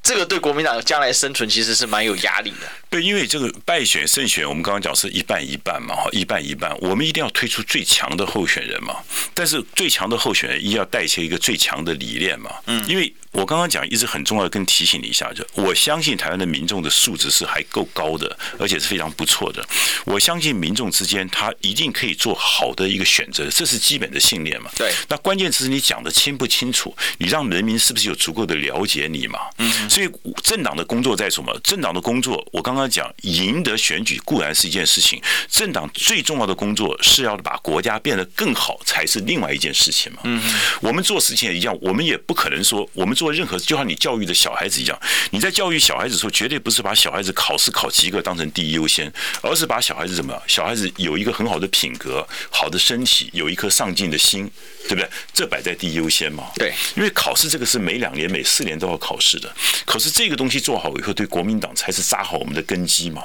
[0.01, 2.69] 这个对国民党将来生存其实是蛮有压力的。
[2.95, 8.99] 对，因为这个败选胜选，我们刚刚讲是一半一半嘛，哈，一半一半，我们一定要推出最强的候选人嘛。
[9.35, 12.53] 但是最强的候选人，一定要带起一个最强的理念嘛。
[12.67, 13.13] 嗯，因为。
[13.35, 19.61] 我刚刚讲一直很重要的，跟提醒你一下，就我相信台湾的民众的素质是还够高的，而且是非常不错的。
[20.05, 24.71] 我相信民众之间他一定可以做好的一个选择，这是基本的信念嘛。
[24.77, 24.93] 对。
[25.09, 29.41] 那关键是你讲的清不清楚，你让人民是不是有足够的了解你嘛？
[29.59, 29.91] 嗯。
[29.91, 30.09] 所以
[30.45, 31.53] 政党的工作在什么？
[31.65, 35.19] 政党的工作，我刚刚刚讲，赢得选举固然是一件事情，
[35.49, 40.19] 政党最重要的工作是要把国家变得更好，才是另外一件事情嘛。
[40.25, 40.43] 嗯，
[40.83, 50.43] 我们做事情也一样，我们也不可能说我们做任何，就像你教育的小孩子一样，你在教育小孩子的时候，绝对不是把小孩子考试考及格当成第一优先，而是把小孩子怎么样？
[50.47, 54.51] 小孩子有一个很好的品格、好的身体，有一颗上进的心，
[54.87, 55.09] 对不对？
[55.33, 56.45] 这摆在第一优先嘛。
[56.57, 59.51] 对，因为考试这个是每两年、每四年都要考试的，
[59.87, 63.25] 可是这个东西做好以后，对国民党才是扎好我们的根基嘛。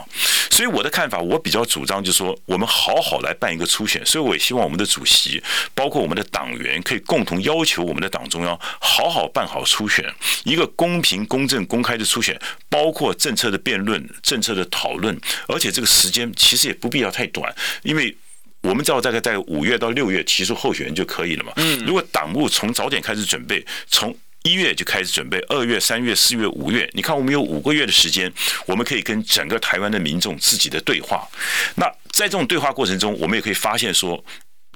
[0.51, 4.05] 所以我的看法，我比较主张就是说，我们好好来办一个初选。
[4.05, 5.41] 所以我也希望我们的主席，
[5.73, 10.05] 包括我们的党员，可以共同要求我们的党中央，好好办好初选，
[10.43, 18.15] 一个公平、公正、公开的初选，包括政策的辩论、政策的讨论，而且这个时间其实也不必要太短，因为。
[18.61, 21.53] 我们知道大概在五月到六月提出候选人就可以了嘛。
[21.55, 21.81] 嗯。
[21.85, 28.31] 如果党务从早点开始准备，从一月就开始准备，二月、三月、四月、五月，你看我们有五个月的时间，
[28.65, 31.27] 我们可以跟整个台湾的民众自己的对话。
[31.75, 34.23] 那在这种对话过程中，我们也可以发现说，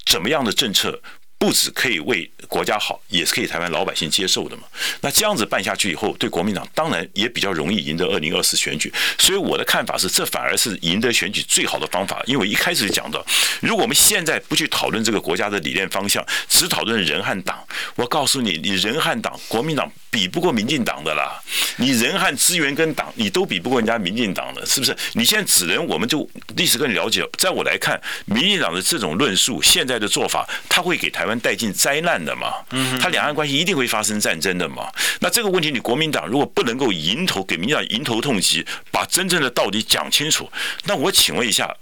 [0.06, 1.02] 怎么样的政策。
[1.44, 4.64] 不止可以为国家好，也是可以台湾老百姓接受的嘛。
[5.02, 8.90] 那这样子办下去以后，对国民党当然也比较容易赢得二零二四选举。
[9.18, 12.24] 所以我的看法是，这反而是赢得选举最好的方法。
[12.28, 13.22] 因为我一开始就讲到，
[13.60, 17.62] 如果我们现在不去讨论这个国家的理念方向，只讨论人和党，
[17.96, 19.92] 我告诉你，你人和党，国民党。
[20.14, 21.42] 比不过民进党的啦，
[21.78, 24.96] 你人和资源跟党，你都比不过人家民进党的，是不是？
[25.14, 32.54] 你现在只能我们就历史更了解，在我来看，民进党的这种论述，现在的做法，他会给台湾带进灾难的嘛？
[32.72, 34.92] 嗯，他两岸关系一定会发生战争的嘛？
[35.20, 40.52] 那这个问题，你国民党如果不能够迎头给民进党迎头痛击，把真正的道理讲清楚，
[40.86, 41.76] 那我请问一下。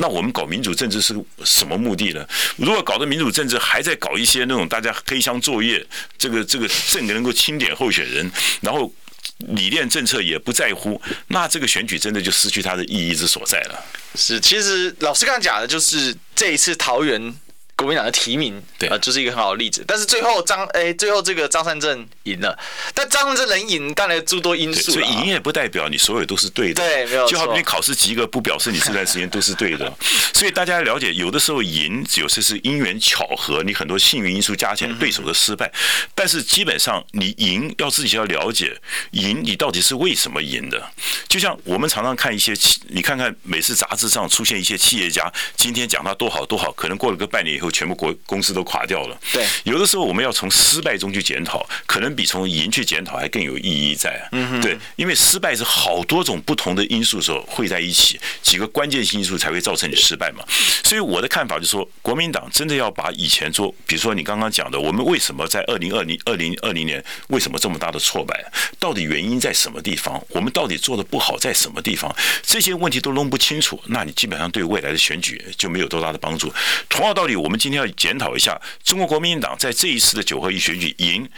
[0.00, 1.12] 那我们搞民主政治是
[1.44, 2.24] 什么目的呢？
[2.56, 5.84] 如果搞的民主政治还在搞一些那种大家黑箱作业，
[6.16, 8.94] 这个这个政能够清点候选人，然后
[9.38, 13.84] 理念政策也不在乎，那这个选举真的就失去它的意义之所在了。
[14.14, 17.34] 是，其实老师刚刚讲的就是这一次桃园。
[17.78, 19.84] 国民党的提名，对啊，就是一个很好的例子。
[19.86, 22.58] 但是最后张，哎，最后这个张善政赢了。
[22.92, 24.90] 但张善政能赢，当然诸多因素。
[24.90, 26.82] 所以赢也不代表你所有都是对的。
[26.82, 27.30] 对，没有错。
[27.30, 29.96] 就好比你考试及格，不表示你这段时间都是对的。
[30.34, 35.72] 所以大家要了解，有的时候赢，有些是因缘巧合，你很多幸运因素加起来，对手的失败。
[36.16, 38.76] 但是基本上你赢，要自己要了解，
[39.12, 40.84] 赢你到底是为什么赢的。
[41.28, 47.67] 就像我们常常看一些企，你看看每次杂志上出现一些企业家，今天讲他多好多好，可能过了个半年以后。
[47.70, 49.18] 全部国公司都垮掉了。
[49.32, 54.28] 对，有的时候我们要从失败中去检讨，可能比从赢去检讨还更有意义在。
[54.32, 60.42] 嗯，对，因为失败是好多种不同的因素时候汇在一起，几个关键性因素才会造成你失败嘛。
[60.82, 68.42] 所以我的看法就是说，国民党真的要把以前做，比如说你刚刚讲的，我们为什么在二零二零二零二零年为什么这么大的挫败，
[68.78, 70.18] 到底原因在什么地方？
[70.30, 72.14] 我们到底做的不好在什么地方？
[72.42, 76.50] 这些问题都弄不清楚，那你基本上对未来的选举就没有多大的帮助。
[76.88, 77.57] 同样道理，我们。
[77.58, 81.28] 今天要检讨一下中国国民党在这一次的九合一选举赢，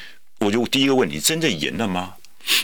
[0.40, 2.14] 我就第一个问题：真的赢了吗？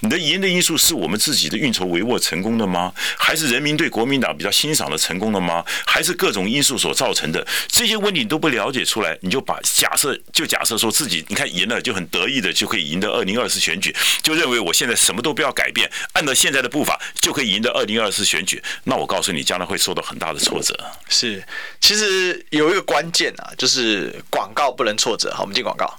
[0.00, 2.92] 你的赢的因素是我们自己的运筹帷幄成功的吗？
[3.18, 5.64] 还是人民对国民党比较欣赏的成功的吗？
[5.86, 7.46] 还是各种因素所造成的？
[7.68, 18.62] 这些问题你都不了解出来，你就把假设就假设说自己你看赢了就很得意的就可以赢得二零二四选举，就认为我现在什么都不要改变，按照现在的步伐就可以赢得二零二四选举。
[18.84, 20.78] 那我告诉你，将来会受到很大的挫折。
[21.08, 21.42] 是，
[21.80, 25.32] 其实有一个关键啊，就是广告不能挫折。
[25.32, 25.98] 好，我们进广告。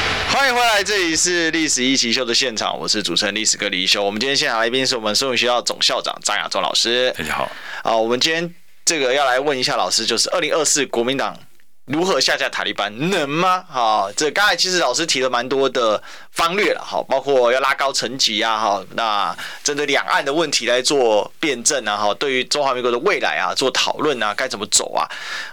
[0.33, 4.01] 欢迎回来，这里是历史一奇秀的现场，我是主持人历史哥李易修。
[4.01, 7.13] 我们今天现场来宾是我们松原学校总校长张亚中老师。
[7.17, 7.51] 大家好。
[7.83, 11.37] 啊，我们今天这个要来问一下老师，就是二零二四国民党
[11.83, 13.65] 如何下架塔利班，能吗？
[13.67, 25.03] 好，这刚才其实老师提了蛮多的方略了，好，包括要拉高层级啊，哈，那针对两岸的问题来做辩证啊，哈，对于中华民国的未来啊做讨论啊，该怎么走啊？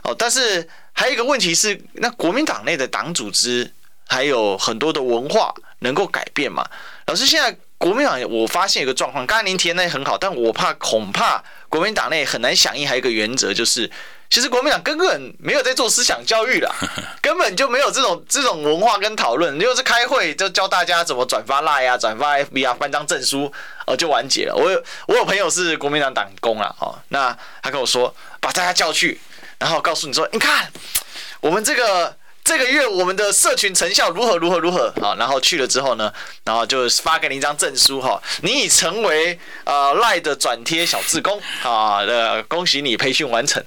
[0.04, 3.72] 哦，但是还有一个问题是，那国民党内的党组织。
[4.08, 6.66] 还有很多的文化能够改变嘛？
[7.06, 12.88] 老师，现在国民党，我发现一个状况，刚才您提的那很好，但我怕恐怕国民党内很难响应。
[12.88, 13.88] 还有一个原则就是，
[14.28, 16.74] 其实国民党根本没有在做思想教育啦，
[17.22, 23.52] 根本就没有这种这种文化跟讨论，就是开会就教大家怎么转发 Line 啊、转发 FB 啊、办张证书，
[23.86, 24.54] 呃，就完结了。
[24.56, 29.20] 我有我有朋友是国民党党工啊，哦，那他跟我说，把大家叫去，
[29.58, 30.72] 然后告诉你说，你看
[31.40, 32.16] 我们这个。
[32.48, 35.14] 这个月我们的社群成效如何如何如何啊？
[35.18, 36.10] 然后去了之后呢，
[36.46, 43.62] 然后就发给你一张证书哈，你已成为呃赖的转贴小志工啊，的恭喜你培训完成。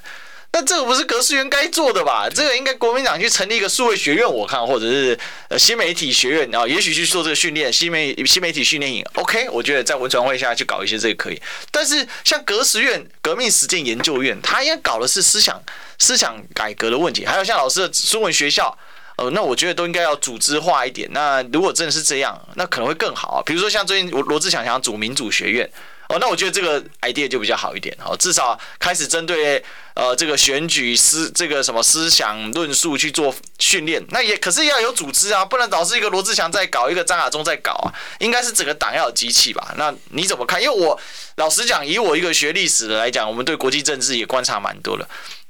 [0.54, 2.30] 那这个不是格世园该做的吧？
[2.30, 9.06] 这个应该国民党去成立一个数位学院，我看或者是呃新媒体学院啊，也许去做这个训练，新媒新媒体训练营。
[9.14, 11.42] OK，我觉得在文传会下去搞一些这个可以。
[11.72, 15.62] 但是像格世院革命实践研究院，他应该搞的是思想。
[16.00, 18.76] 思想改革的问题，还有像老师的中文学校，
[19.18, 21.08] 呃，那我觉得都应该要组织化一点。
[21.12, 23.40] 那如果真的是这样，那可能会更好。
[23.46, 25.72] 比如说像最近罗志祥想组民主学院，
[26.12, 27.96] 哦，那我觉得这个 idea 就比较好一点。
[28.04, 34.04] 哦，至少开始针对呃这个选举思这个什么思想论述去做训练。
[34.10, 37.94] 那也可是要有组织啊，不能老是一个罗志祥在搞，一个张亚中在搞啊。
[38.20, 39.74] 应该是整个党要有机器吧？
[39.78, 40.62] 那你怎么看？
[40.62, 41.00] 因为我
[41.36, 45.08] 老实讲，以我一个学历史的来讲，我们对国际政治也观察蛮多的。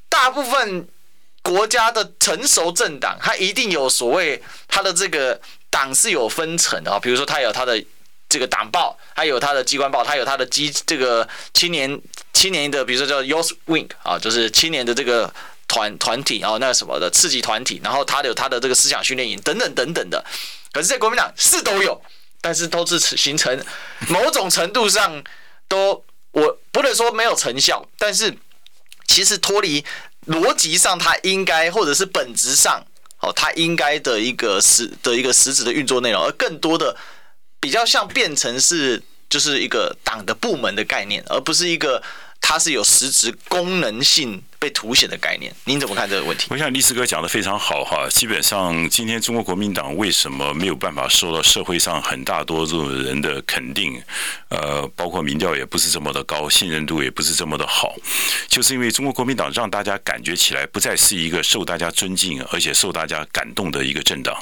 [0.07, 0.87] 大部分
[1.41, 5.39] 国家的成熟政党，它一定有所谓它的这个
[5.69, 7.83] 党是有分层的啊，比如说它有它的
[8.31, 12.01] 这个党报，它有它的机关报，它有它的机这个青年
[12.33, 15.31] 青年的，比如说叫 Youth Wing 啊，就是青年的这个
[15.67, 20.25] 团团体啊，那什么的刺激团体，然后它有它的这个思想训练营等等等等的。
[20.71, 22.01] 可是，在国民党是都有，
[22.39, 23.63] 但是都是形成
[24.07, 25.23] 某种程度上
[25.67, 28.35] 都我不能说没有成效，但是。
[29.07, 29.83] 其实脱离
[30.27, 32.81] 逻辑上，它应该或者是本质上，
[33.19, 36.95] 哦，它应该的一个实的一个实质的运作内容，而更多的
[37.61, 42.03] 比较像变成是就是一个党的部门的概念，而不是一个
[42.41, 44.43] 它是有实质功能性。
[44.61, 46.45] 被凸显的概念，您怎么看这个问题？
[46.51, 48.07] 我想历史哥讲的非常好哈。
[48.11, 53.99] 基本上，今天中国国民党为什么没有办法受到社会上很大多数人的肯定？
[54.49, 57.95] 呃，包括民调也不是这么的高，信任度也不是这么的好，
[58.47, 64.37] 就是因为中国国民党让大家感觉起来不再是一个受大家尊敬而且受大家感动的一个政党。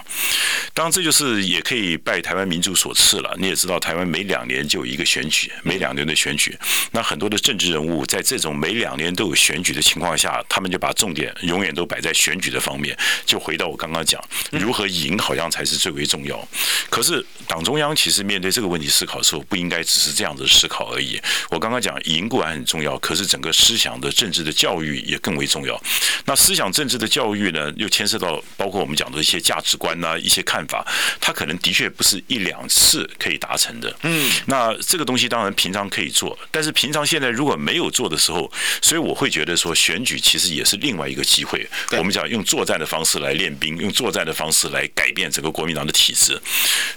[0.73, 3.33] 当然，这就是也可以拜台湾民主所赐了。
[3.39, 6.57] 你也知道，台湾每两年就有一个选举，每两年的选举，
[6.91, 12.97] 那很多的政治人物在这种每两年都有选举的情况下，他们就把重点永远都摆在选举的方面。
[13.25, 16.47] 就回到我刚刚讲，如何赢好像才是最为重要。
[16.89, 21.21] 可是党中央其实面对这个问题思考的时候，不应该只是这样子思考而已。
[21.51, 25.79] 我刚刚讲赢固然很重要，可是整个思想的政治的教育也更为重要。
[26.25, 30.85] 那思想政治的教育呢，又牵涉到包括我们讲的一些价值观呐、一些看法，
[31.21, 33.95] 它可能的确不是一两次可以达成的。
[34.01, 38.51] 嗯，那这个东西当然平常可以做，但是平常现在如果没有做的时候，
[38.81, 39.98] 所以我会觉得说选。
[39.99, 41.67] 选举其实也是另外一个机会。
[41.97, 46.39] 我们讲用作战的方式来练兵，用作战的方式来改变整个国民党的体制。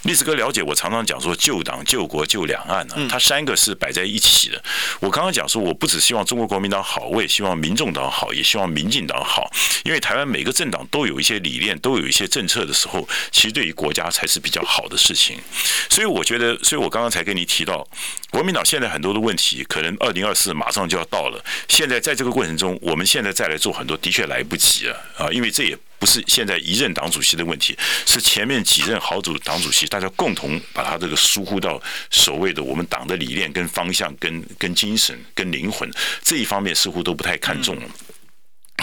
[0.03, 4.63] 历史哥了解，我常常讲说救党、救国、救两岸呢，它三个是摆在一起的。
[5.01, 9.51] 我刚刚讲说，我不只希望中国国民党好，我也希望民众党好，也希望民进党好。
[9.83, 15.39] 因为台湾每个政党都有一些理念，都有一些政策的时候，其实对于国家才是比较好的事情。
[15.91, 17.85] 所以我觉得，所以我刚刚才跟你提到，
[18.31, 21.45] 国民党现在很多的问题，可能二零二四马上就要到了。
[21.69, 22.92] 现在在这个过程中，我。
[22.93, 25.27] 我们现在再来做很多，的确来不及了啊！
[25.33, 27.75] 因为这也不是现在一任党主席的问题，
[28.05, 35.91] 是前面几任好主党主席，大家共同把他这个疏忽到所谓的我们党的理念、跟方向、跟跟精神、跟灵魂
[36.23, 37.89] 这一方面，似乎都不太看重了。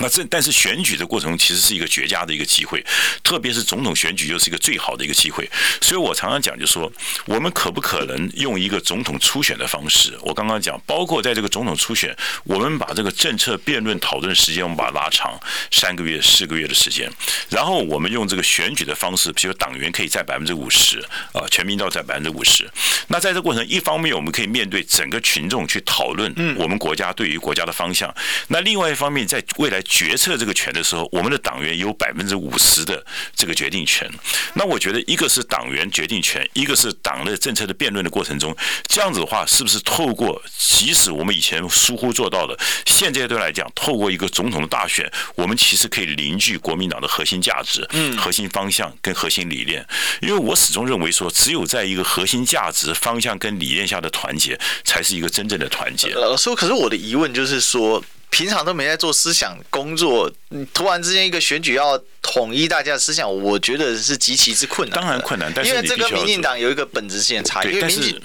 [0.01, 2.83] 那这但是选举的过程其实是一个绝佳的一个机会，
[3.23, 5.49] 特别是总统选举又是一个最好的一个机会。
[5.81, 6.91] 所以我常常讲，就说
[7.25, 10.17] 我们可不可能用一个总统初选的方式？
[10.21, 15.37] 我刚刚讲，包括在这个总统初选，我们把这个政策辩论讨论时间，我们把它拉长
[15.71, 17.11] 三个月、四个月的时间，
[17.49, 20.99] 然后我们用这个选举的方式，比如党员可以占百分之五十，
[21.33, 22.69] 啊，全民都占百分之五十。
[23.07, 28.13] 那在这个过程，一方面我们可以面对整个群众去讨论我们国家对于国家的方向，
[28.47, 29.83] 那另外一方面在未来。
[29.89, 33.03] 决策这个权的时候，我们的党员有百分之五十的
[33.35, 34.07] 这个决定权。
[34.53, 38.55] 那我觉得，一个是党员决定权，一个是党的政策的辩论的过程中，
[38.87, 47.83] 这样子的话，是不是透过即使我们以前疏忽做到的，现阶段来讲，透过一个总统的大选，我们其实可以凝聚国民党的核心价值、
[48.15, 49.83] 核心方向跟核心理念。
[50.21, 56.09] 因为我始终认为说，只有在一个核心价值方向跟理念下的团结，才是一个真正的团结。
[56.09, 58.03] 老师，可是我的疑问就是说。
[58.29, 64.99] 平常都没在做思想工作，你突然之间一个选举要统一大家的思想，我觉得是极其之困难。
[64.99, 67.79] 当然困难，但是因为这跟民进党有一个本质性的差异。
[67.81, 68.21] 但是，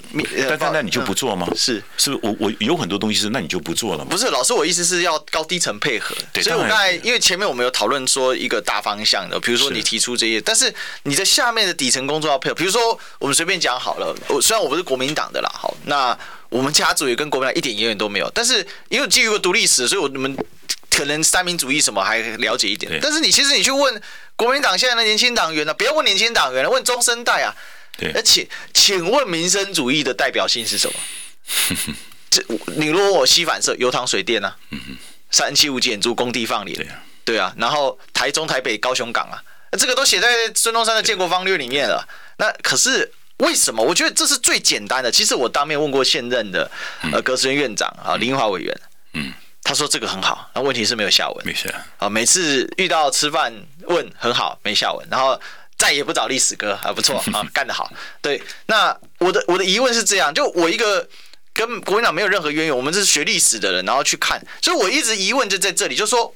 [0.47, 1.47] 但但那你就不做吗？
[1.55, 4.07] 是是，我我有很多东西是，那你就不做了吗？
[4.09, 6.15] 不是，老师，我意思是要高低层配合。
[6.41, 12.55] 所以我刚才因为前面我们有讨论说一个大方向的，比如说你提出这些，但是你在下面的底层工作要配合。
[12.55, 16.17] 比如说我们随便讲好了，我虽然我不是国民党的啦，好，那
[16.55, 20.35] 我们家族也跟国民党一点渊源都没有，但是因为基于个读历史，所以我们。
[20.87, 24.01] 可能三民主义什么还了解一点，但是你其实你去问
[24.37, 27.53] 国民党现在的年轻党员呢，不要问年轻党员了，问中生代啊。
[27.97, 31.95] 对，而且请问民生主义的代表性是什么？
[32.29, 32.41] 这
[32.77, 34.55] 你如果我西反射油塘水电啊，
[35.31, 36.87] 三七五减租工地放脸，
[37.25, 39.35] 对啊，然后台中台北高雄港啊，
[39.77, 42.07] 这个都写在孙中山的建国方略里面了。
[42.37, 43.83] 那可是为什么？
[43.83, 45.11] 我觉得这是最简单的。
[45.11, 46.69] 其实我当面问过现任的
[47.11, 48.81] 呃革实院院长啊林英华委员，
[49.13, 49.33] 嗯。
[49.67, 51.43] 他说这个很好，那问题是没有下文。
[51.43, 53.51] 没事啊，每次遇到吃饭
[53.87, 55.41] 问很好，没下文，然后
[55.75, 57.91] 再也不找历史哥啊，不错啊， 干得好。
[58.21, 61.09] 对，那我的我的疑问是这样，就我一个
[61.51, 66.31] 跟国民党没有任何渊源，我们是学历史的人，然后去看，所以我一直疑问就在这里，就是说，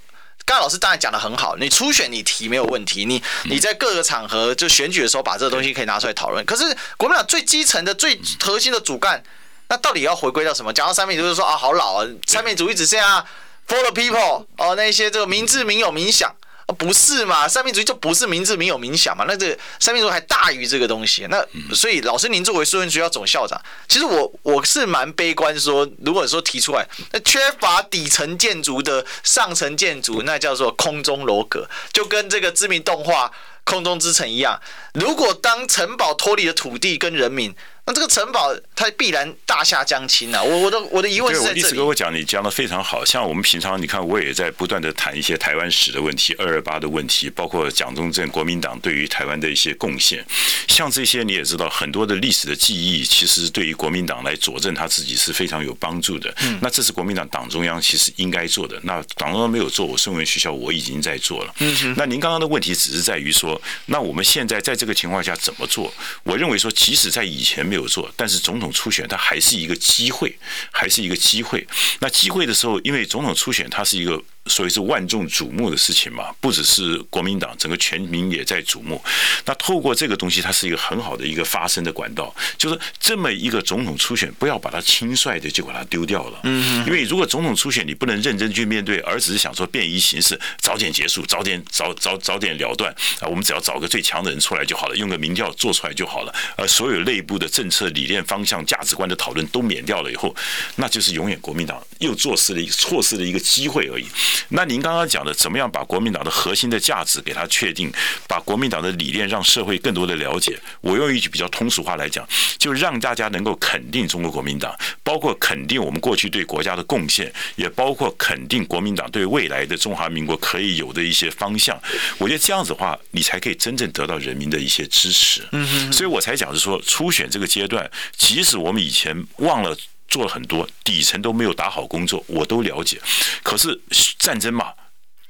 [0.50, 9.24] 刚才老师当然讲的很好，你初选你提没有问题，你你在各个场合就选举的时候把这个东西可以拿出来讨论，可是国民党最基层的最核心的主干。
[9.68, 10.74] 那到底要回归到什么？
[10.74, 13.24] 讲到三民主义，就是说啊，好老啊，三民主义只剩下
[13.68, 16.34] for the people 哦，那些这个民治民有民享，
[16.78, 17.48] 不是嘛？
[17.48, 19.26] 三民主义就不是民治民有民享嘛？
[19.28, 21.26] 那这个三民主义还大于这个东西。
[21.30, 21.44] 那
[21.74, 33.28] 所以老师，您作为树人学校总校长，其实我我是蛮悲观说，如果说提出来，那缺乏底层建筑的上层建筑，那叫做空中楼阁，就跟这个知名动画
[33.64, 34.60] 《空中之城》一样。
[34.94, 37.56] 如果当城堡脱离了土地跟人民，
[37.90, 40.44] 那这个城堡它必然大厦将倾啊！
[40.44, 41.62] 我我的我的疑问是在这里。
[41.62, 50.24] 对，我一直跟我讲，你讲的非常好，像我们平常你看，我也在不断的谈一些台湾史的问题、二二八的问题，包括蒋中正国民党对于台湾的一些贡献。
[50.68, 56.32] 像这些你也知道，很多的历史的记忆，其实对于国民党来佐证他自己是非常有帮助的。
[56.44, 56.60] 嗯。
[56.62, 58.80] 那这是国民党党中央其实应该做的。
[58.84, 61.56] 那党中央没有做，我身为学校我已经在做了。
[61.58, 61.96] 嗯哼。
[61.98, 65.92] 那您刚刚的问题只是在于说，那我们现在在这个情况下怎么做？
[66.22, 67.79] 我认为说，即使在以前没有。
[67.80, 70.38] 有做，但是总统初选它还是一个机会，
[70.72, 71.66] 还是一个机会。
[72.00, 74.22] 那机会的时候，因为总统初选它是一个。
[74.46, 79.02] 所以是万众瞩目的事情嘛，不只是国民党，整个全民也在瞩目。
[79.46, 82.36] 那透过这个东西，它是一个很好的一个发声的管道。
[82.58, 86.40] 就是这么一个总统初选，不要把它轻率的就把它丢掉了。
[86.44, 96.34] 嗯，因为如果总统初选你不能认真去面对，而只是想说便宜行事，早点结束，早点早早早点了断啊，我们只要找个最强的人出来就好了，用个民调做出来就好了。
[96.56, 100.36] 而所有内部的政策理念方向、价值观的讨论都免掉了以后，
[100.78, 104.08] 那就是永远国民党又错失了一个错失了一个机会而已。
[104.50, 107.92] 那您刚刚讲的，怎么样把国民党的核心的价值给它确定，
[108.28, 110.58] 把国民党的理念让社会更多的了解？
[110.82, 112.28] 我用一句比较通俗话来讲，
[112.58, 121.80] 就让大家能够肯定中国国民党，包括肯定我们过去对国家的贡献，也包括肯定国民党对未来的中华民国可以有的一些方向。
[122.18, 125.48] 我觉得这样子的话，你才可以真正得到人民的一些支持。
[125.52, 129.78] 嗯，所以我才讲是说，初选这个阶段，即使我们以前忘了。
[130.10, 133.00] 做了很多底层都没有打好工作，我都了解。
[133.44, 133.80] 可是
[134.18, 134.74] 战争嘛，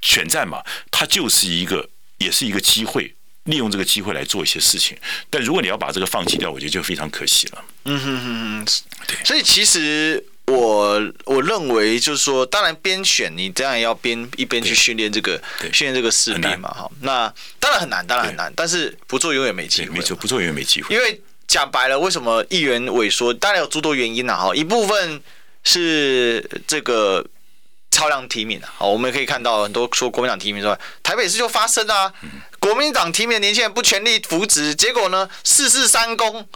[0.02, 3.14] 选战嘛，它就是一个，也是一个机会，
[3.44, 4.98] 利用这个机会来做一些事情。
[5.30, 7.64] 但如果你要把这个放弃掉，我觉得就非常可惜了。
[7.86, 8.68] 嗯哼哼哼，
[9.06, 9.18] 对。
[9.26, 15.42] 所以其实我我认为就是说，当然边选你当然要边一边去训练这个
[15.74, 16.90] 训练这个士兵嘛，哈。
[17.02, 18.54] 那当然很难，当然很难。
[18.56, 21.22] 但是不做永远没机会，没错，不做永远没机会，因为。
[21.50, 23.34] 讲白了，为什么议员萎缩？
[23.34, 25.20] 当然有诸多原因呐，哈，一部分
[25.64, 27.26] 是这个
[27.90, 32.14] 超量提名啊，好，我们可以看到很多说国民党提名之外，台北市就发生啊，
[32.60, 36.48] 国民党提名的年轻人不全力扶植，结果呢，四世三公，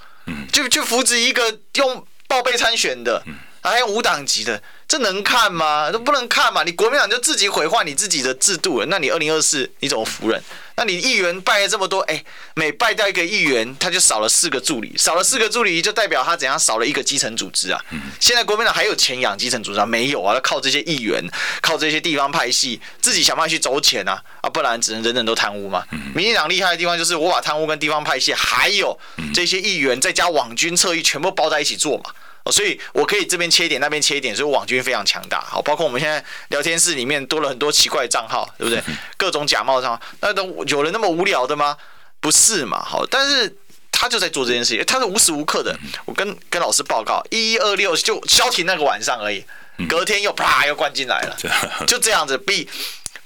[0.52, 3.24] 就就扶植一个用报备参选的，
[3.64, 5.89] 还有无党籍的，这能看吗？
[5.91, 10.41] 这不能看嘛，你国民党就自己毁坏你自己的制度了，那你二零二四你怎么服人？
[10.76, 12.24] 那你议员败了这么多，哎，
[12.55, 17.80] 每败掉一个议员，他就少了四个助理，少了四个助理，就代表他怎样少了一个基层组织啊？
[18.20, 19.86] 现在国民党还有钱养基层组织啊？
[19.86, 21.24] 没有啊，要靠这些议员，
[21.61, 25.86] 靠这些地方派系，自己想办法去走钱啊，啊，不然只能人人都贪污嘛。
[26.14, 28.99] 民进党厉害的地方就是我把贪污跟地方派系，还有
[29.34, 32.11] 这些议员再加网军侧翼，全部包在一起做嘛。
[32.44, 35.39] 哦，所以我可以这边切一点，那边切一点，所以网军非常强大。
[35.39, 38.84] 好，包括我们现在聊天室里面多了很多奇怪的账号，对不对？
[39.16, 41.78] 各种假冒账号，那都有人那么无聊的吗？
[42.20, 42.84] 不是嘛？
[42.84, 43.56] 好，但是
[43.91, 45.78] 他就在做这件事情，他是无时无刻的。
[46.06, 49.46] 我跟跟老师报告，一一二六就消停那个晚上而已，
[49.88, 52.68] 隔天又啪又灌进来了，就这样子，比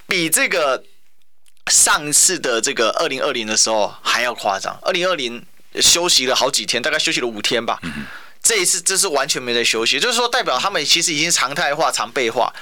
[0.07, 0.83] 比这个
[1.71, 4.77] 上次的这个二零二零的时候还要夸张。
[4.83, 5.43] 二零二零
[5.81, 7.79] 休息了好几天，大概休息了五天吧。
[8.47, 12.53] 这一次这是完全没在休息，就是说代表他们其实已经常态化、常备化。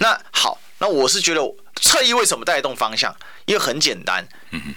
[0.00, 1.42] 那好，那我是觉得
[1.82, 3.14] 侧翼为什么带动方向？
[3.44, 4.26] 因为很简单，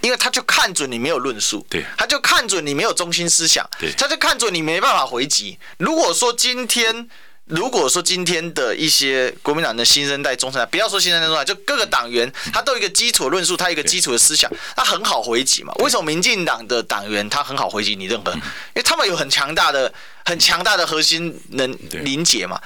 [0.02, 5.58] 因为他就看准你没有论述，对，他就看准你没有中心思想，对，他就看准你没办法回击。
[5.78, 7.08] 如果说今天，
[7.48, 15.74] 如果说今天的一些国民党的新生代、中生代，不要说新生代、中生代，就各个党员，他都有一个基础论述，他有一个基础的思想，他很好回击嘛。
[15.76, 18.32] 为什么民进党的党员他很好回击你任何？
[18.34, 18.42] 因
[18.76, 19.94] 为他们有很强大的、
[20.26, 21.74] 很强大的核心能
[22.04, 22.60] 凝结嘛。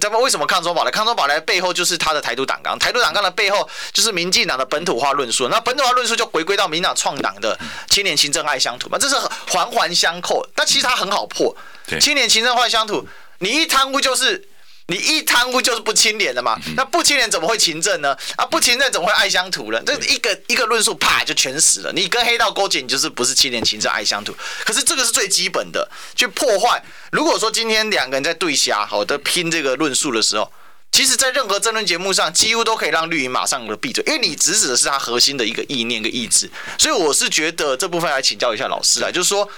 [0.00, 0.90] 咱们为什么抗中保台？
[0.90, 5.48] 抗中保台背后就是他的台独党纲，台独党纲的背后就是民进党的本土化论述。
[5.48, 7.58] 那本土化论述就回归到民进党创党的
[7.88, 9.14] 青年勤政爱乡土嘛，这是
[9.48, 10.46] 环环相扣。
[10.54, 11.56] 但其实它很好破，
[12.00, 13.08] 青年勤政爱乡土，
[13.38, 14.48] 你一贪污就是。
[14.88, 16.56] 你一贪污就是不清廉的嘛？
[16.76, 18.16] 那不清廉怎么会勤政呢？
[18.36, 19.82] 啊，不勤政怎么会爱乡土呢？
[19.84, 21.92] 这一个一个论述，啪就全死了。
[21.92, 24.32] 你跟黑道勾结，你就是不是清廉勤政爱乡土。
[24.64, 26.80] 可是这个是最基本的，去破坏。
[27.10, 30.52] 如果说今天两个人在对虾，好的拼这个论述的时候，
[30.92, 36.48] 其实，在任何争论节目上，几乎都可以让绿营马上的闭嘴，因为你直指的是他核心的一个意念跟意志。
[36.78, 39.50] 所以我是觉得这部分来请教一下老师啊，就是说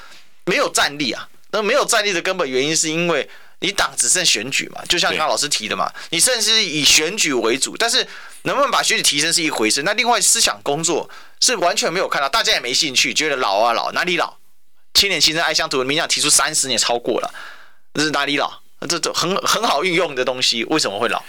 [0.47, 3.29] 没有战力啊，那没有战力的根本原因是因为。
[3.61, 8.07] 你党只剩选举嘛，就像刚刚老师提的嘛，你甚至以选举为主，但是
[8.43, 9.83] 能不能把选举提升是一回事。
[9.83, 14.37] 那另外思想工作是完全没有看到，大家也没兴趣，觉得老啊老，哪里老？
[14.95, 17.35] 青年新生爱乡土，民进党提出三十年超过了，
[17.95, 18.61] 这是哪里老？
[18.89, 21.21] 这这很很好运用的东西，为什么会老？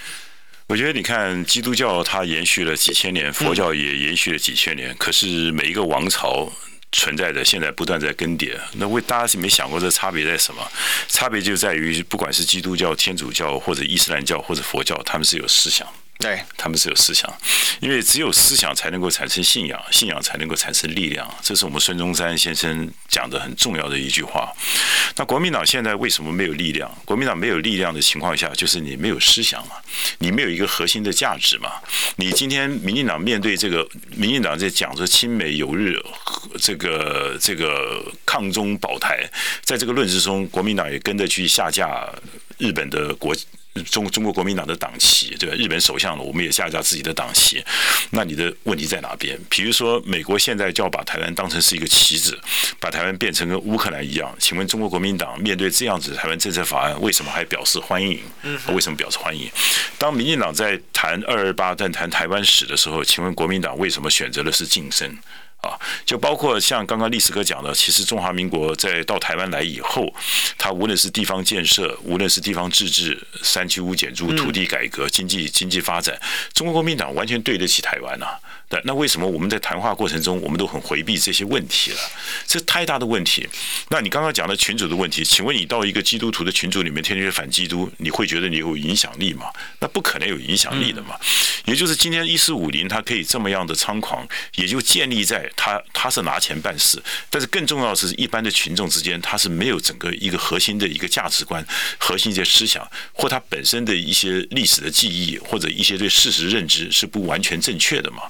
[0.68, 6.48] 我觉得你看基督教它延续了几千年，佛教也延续了几千年，嗯、可是每一个王朝。
[6.92, 8.58] 存在的，现在不断在更迭。
[8.74, 10.72] 那为大家是没想过这差别在什么？
[11.08, 15.88] 差别就在于，不管是基督教、天主教，或者伊斯兰教，或者佛教，他们是有思想。
[16.22, 17.34] 对，他们是有思想，
[17.80, 21.26] 因为只有思想才能够产生信仰，信仰才能够产生力量。
[21.42, 24.54] 这是我们孙中山先生讲的很重要的一句话。
[25.16, 26.94] 那国民党现在为什么没有力量？
[27.06, 29.76] 国民党没有力量的情况下，就是你没有思想嘛，
[30.18, 31.72] 你没有一个核心的价值嘛。
[32.18, 35.98] 你今天民进党面对这个，民进党在讲着亲美友日，
[36.60, 39.26] 这个这个抗中保台，
[39.64, 42.14] 在这个论述中，国民党也跟着去下架
[42.58, 43.34] 日本的国。
[43.90, 45.56] 中中国国民党的党旗，对吧？
[45.56, 47.64] 日本首相了，我们也下架自己的党旗。
[48.12, 49.40] 那你的问题在哪边？
[49.50, 52.38] 比如说，美国现在就要把台湾当成是一个棋子，
[52.80, 54.36] 把台湾变成跟乌克兰一样。
[54.40, 58.20] 请问中国国民党面对这样子的台湾政策法案，为什么还表示欢迎？
[58.74, 59.50] 为什么表示欢迎？
[59.98, 65.18] 当民进党在谈二二八、在谈台湾史的时候，请问国民党为什么选择的是噤声？
[65.62, 70.12] 啊，就包括像刚刚历史哥讲的，其实中华民国在到台湾来以后，
[70.58, 76.18] 他无论是地方建设，无论是地方自治、三区五减租、土地改革、经济经济发展，
[76.54, 78.40] 中国国民党完全对得起台湾呐、啊。
[78.70, 81.98] 对，那为什么我们在谈话过程中，我们都很回避这些问题了？
[82.46, 83.50] 这太大的问题。
[83.90, 89.48] 那你刚刚讲的群主的问题，请问你到一个基督徒的群组里面，天天反基督，你会觉得你有影响力吗？
[89.80, 91.16] 那不可能有影响力的嘛。
[91.66, 97.02] 也就是今天一四五零，他可以这么样的猖狂，也就建立在他他是拿钱办事。
[97.32, 101.66] 但是更重要的是，一般的群众之间，他是没有整个一个核心的一个价值观、
[101.98, 108.22] 核心一些思想，或他本身的一些历史的记忆，或者一些对事实认知是不完全正确的嘛。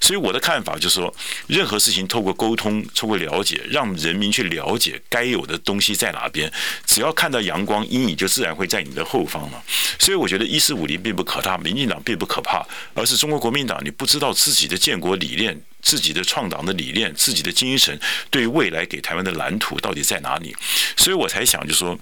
[0.00, 1.14] 所以我的看法就是说，
[1.46, 6.52] 任何事情透过沟通、透过了解，让人民去了解该有的东西在哪边。
[6.86, 9.62] 只要看到阳光，阴影就自然会在你的后方了。
[9.98, 17.98] 所以我觉得一四五零并不可怕，民进党并不可怕，而是中国国民党你不知道自己的建国理念、自己的创党的理念、自己的精神，
[18.30, 20.54] 对未来给台湾的蓝图到底在哪里。
[20.96, 21.98] 所以我才想就是说。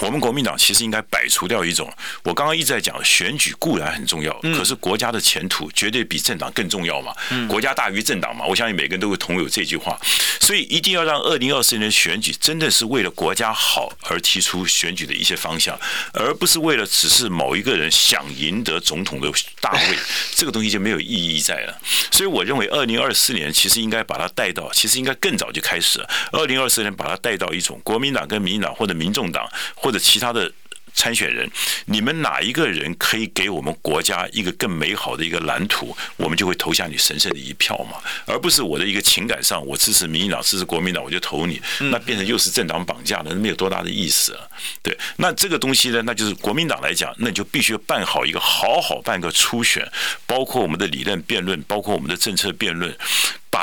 [0.00, 1.92] 我们国民党其实应该摆除掉一种，
[2.24, 7.14] 我刚刚一直在讲，选举固然很重要，可是国家的前途绝对比政党更重要嘛，
[7.48, 9.96] 国家大于政党嘛，我相信每个人都会同有这句话，
[10.40, 15.78] 所以一定要让二零二四年的选举真的是为了国家好而提出选举的一些方向，
[16.14, 19.30] 而不是为了只是某一个人想赢得总统的
[19.60, 19.96] 大位，
[20.34, 21.78] 这个东西就没有意义在了。
[22.10, 29.48] 所以我认为二零二四年其实应该把它带到，其实应该更早就开始了，二零二四年把它带到一种国民党跟民进党或者民众党
[29.82, 30.50] 或者其他的
[30.94, 31.50] 参选人，
[31.86, 41.60] 你们哪一个人可以给我们国家一个更美好的一个蓝图，我们就会投下你神圣的一票嘛，而不是我的一个情感上，我支持民进党，支持国民党，我就投你，
[41.90, 44.40] 那变成又是政党绑架了，那没有多大的意思啊。
[44.82, 49.90] 对，那这个东西呢，那就是国民党来讲，那你就必须办好一个好好办个初选，
[50.26, 52.94] 包括我们的理论辩论，包括我们的政策辩论。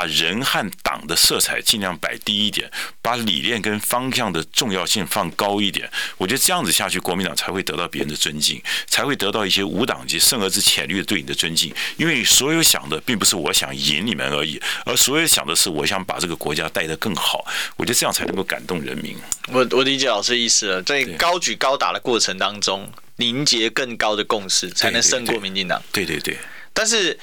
[0.00, 2.70] 把人和党的色彩尽量摆低一点，
[3.02, 5.90] 把理念跟方向的重要性放高一点。
[6.16, 11.74] 我觉得这样子下去，国民党才会得到别人的尊敬，才会得到一些无党籍、甚而至浅绿对你的尊敬。
[11.98, 17.44] 因为所有想的并不是我想赢你们而已，而所有想的是我想把这个国家带得更好。
[17.76, 19.14] 我觉得这样才能够感动人民。
[19.48, 25.82] 我我理解老师的意思了，在高举高打的过程当中，凝结更高的共识，才能胜过民进党。
[25.92, 26.38] 对对对。
[26.72, 27.18] 但是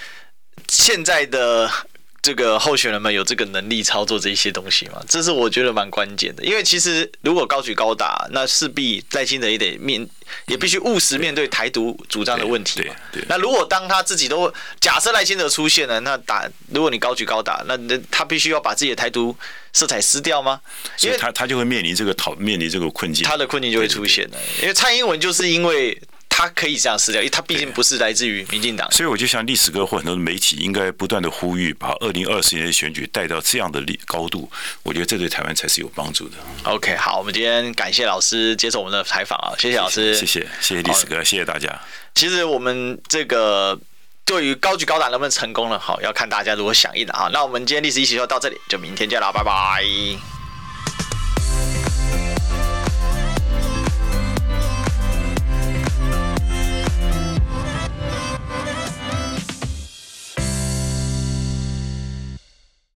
[0.69, 1.67] 现在的。
[2.21, 5.01] 这个候选人们有这个能力操作这些东西吗？
[5.07, 10.05] 这是我觉得蛮关键的，因为其实如果高举高打，那势必赖清德也得面，
[10.47, 12.93] 也必须务实面对台独主张的问题嘛。
[13.29, 19.33] 那如果当他自己都假设赖清德出现了，那打如果你高举高打，那那他必须要把自己的台独
[19.71, 20.59] 色彩撕掉吗？
[21.01, 24.37] 因为他他就会面临这个讨面临这个困境，他的困境就会出现了。
[24.61, 25.97] 因为蔡英文就是因为。
[26.37, 28.87] 他可以这样撕掉，因为他毕竟不是来自于民进党。
[28.91, 34.47] 所以我就像历史哥或很多的媒体，应该不断的呼吁，把二零二四年的选举带到这样的高度。
[34.83, 36.37] 我觉得这对台湾才是有帮助的。
[36.65, 41.67] OK，好，我们今天感谢老师接受我们的采访啊，谢谢老师，谢谢谢谢历史哥，谢谢大家。
[42.13, 43.75] 其实我们这个
[44.23, 47.31] 对于高举高打能不能成功了，好要看大家如何响应了啊。
[47.33, 49.83] 那我们今天历史一起就到这里，就明天见了，拜拜。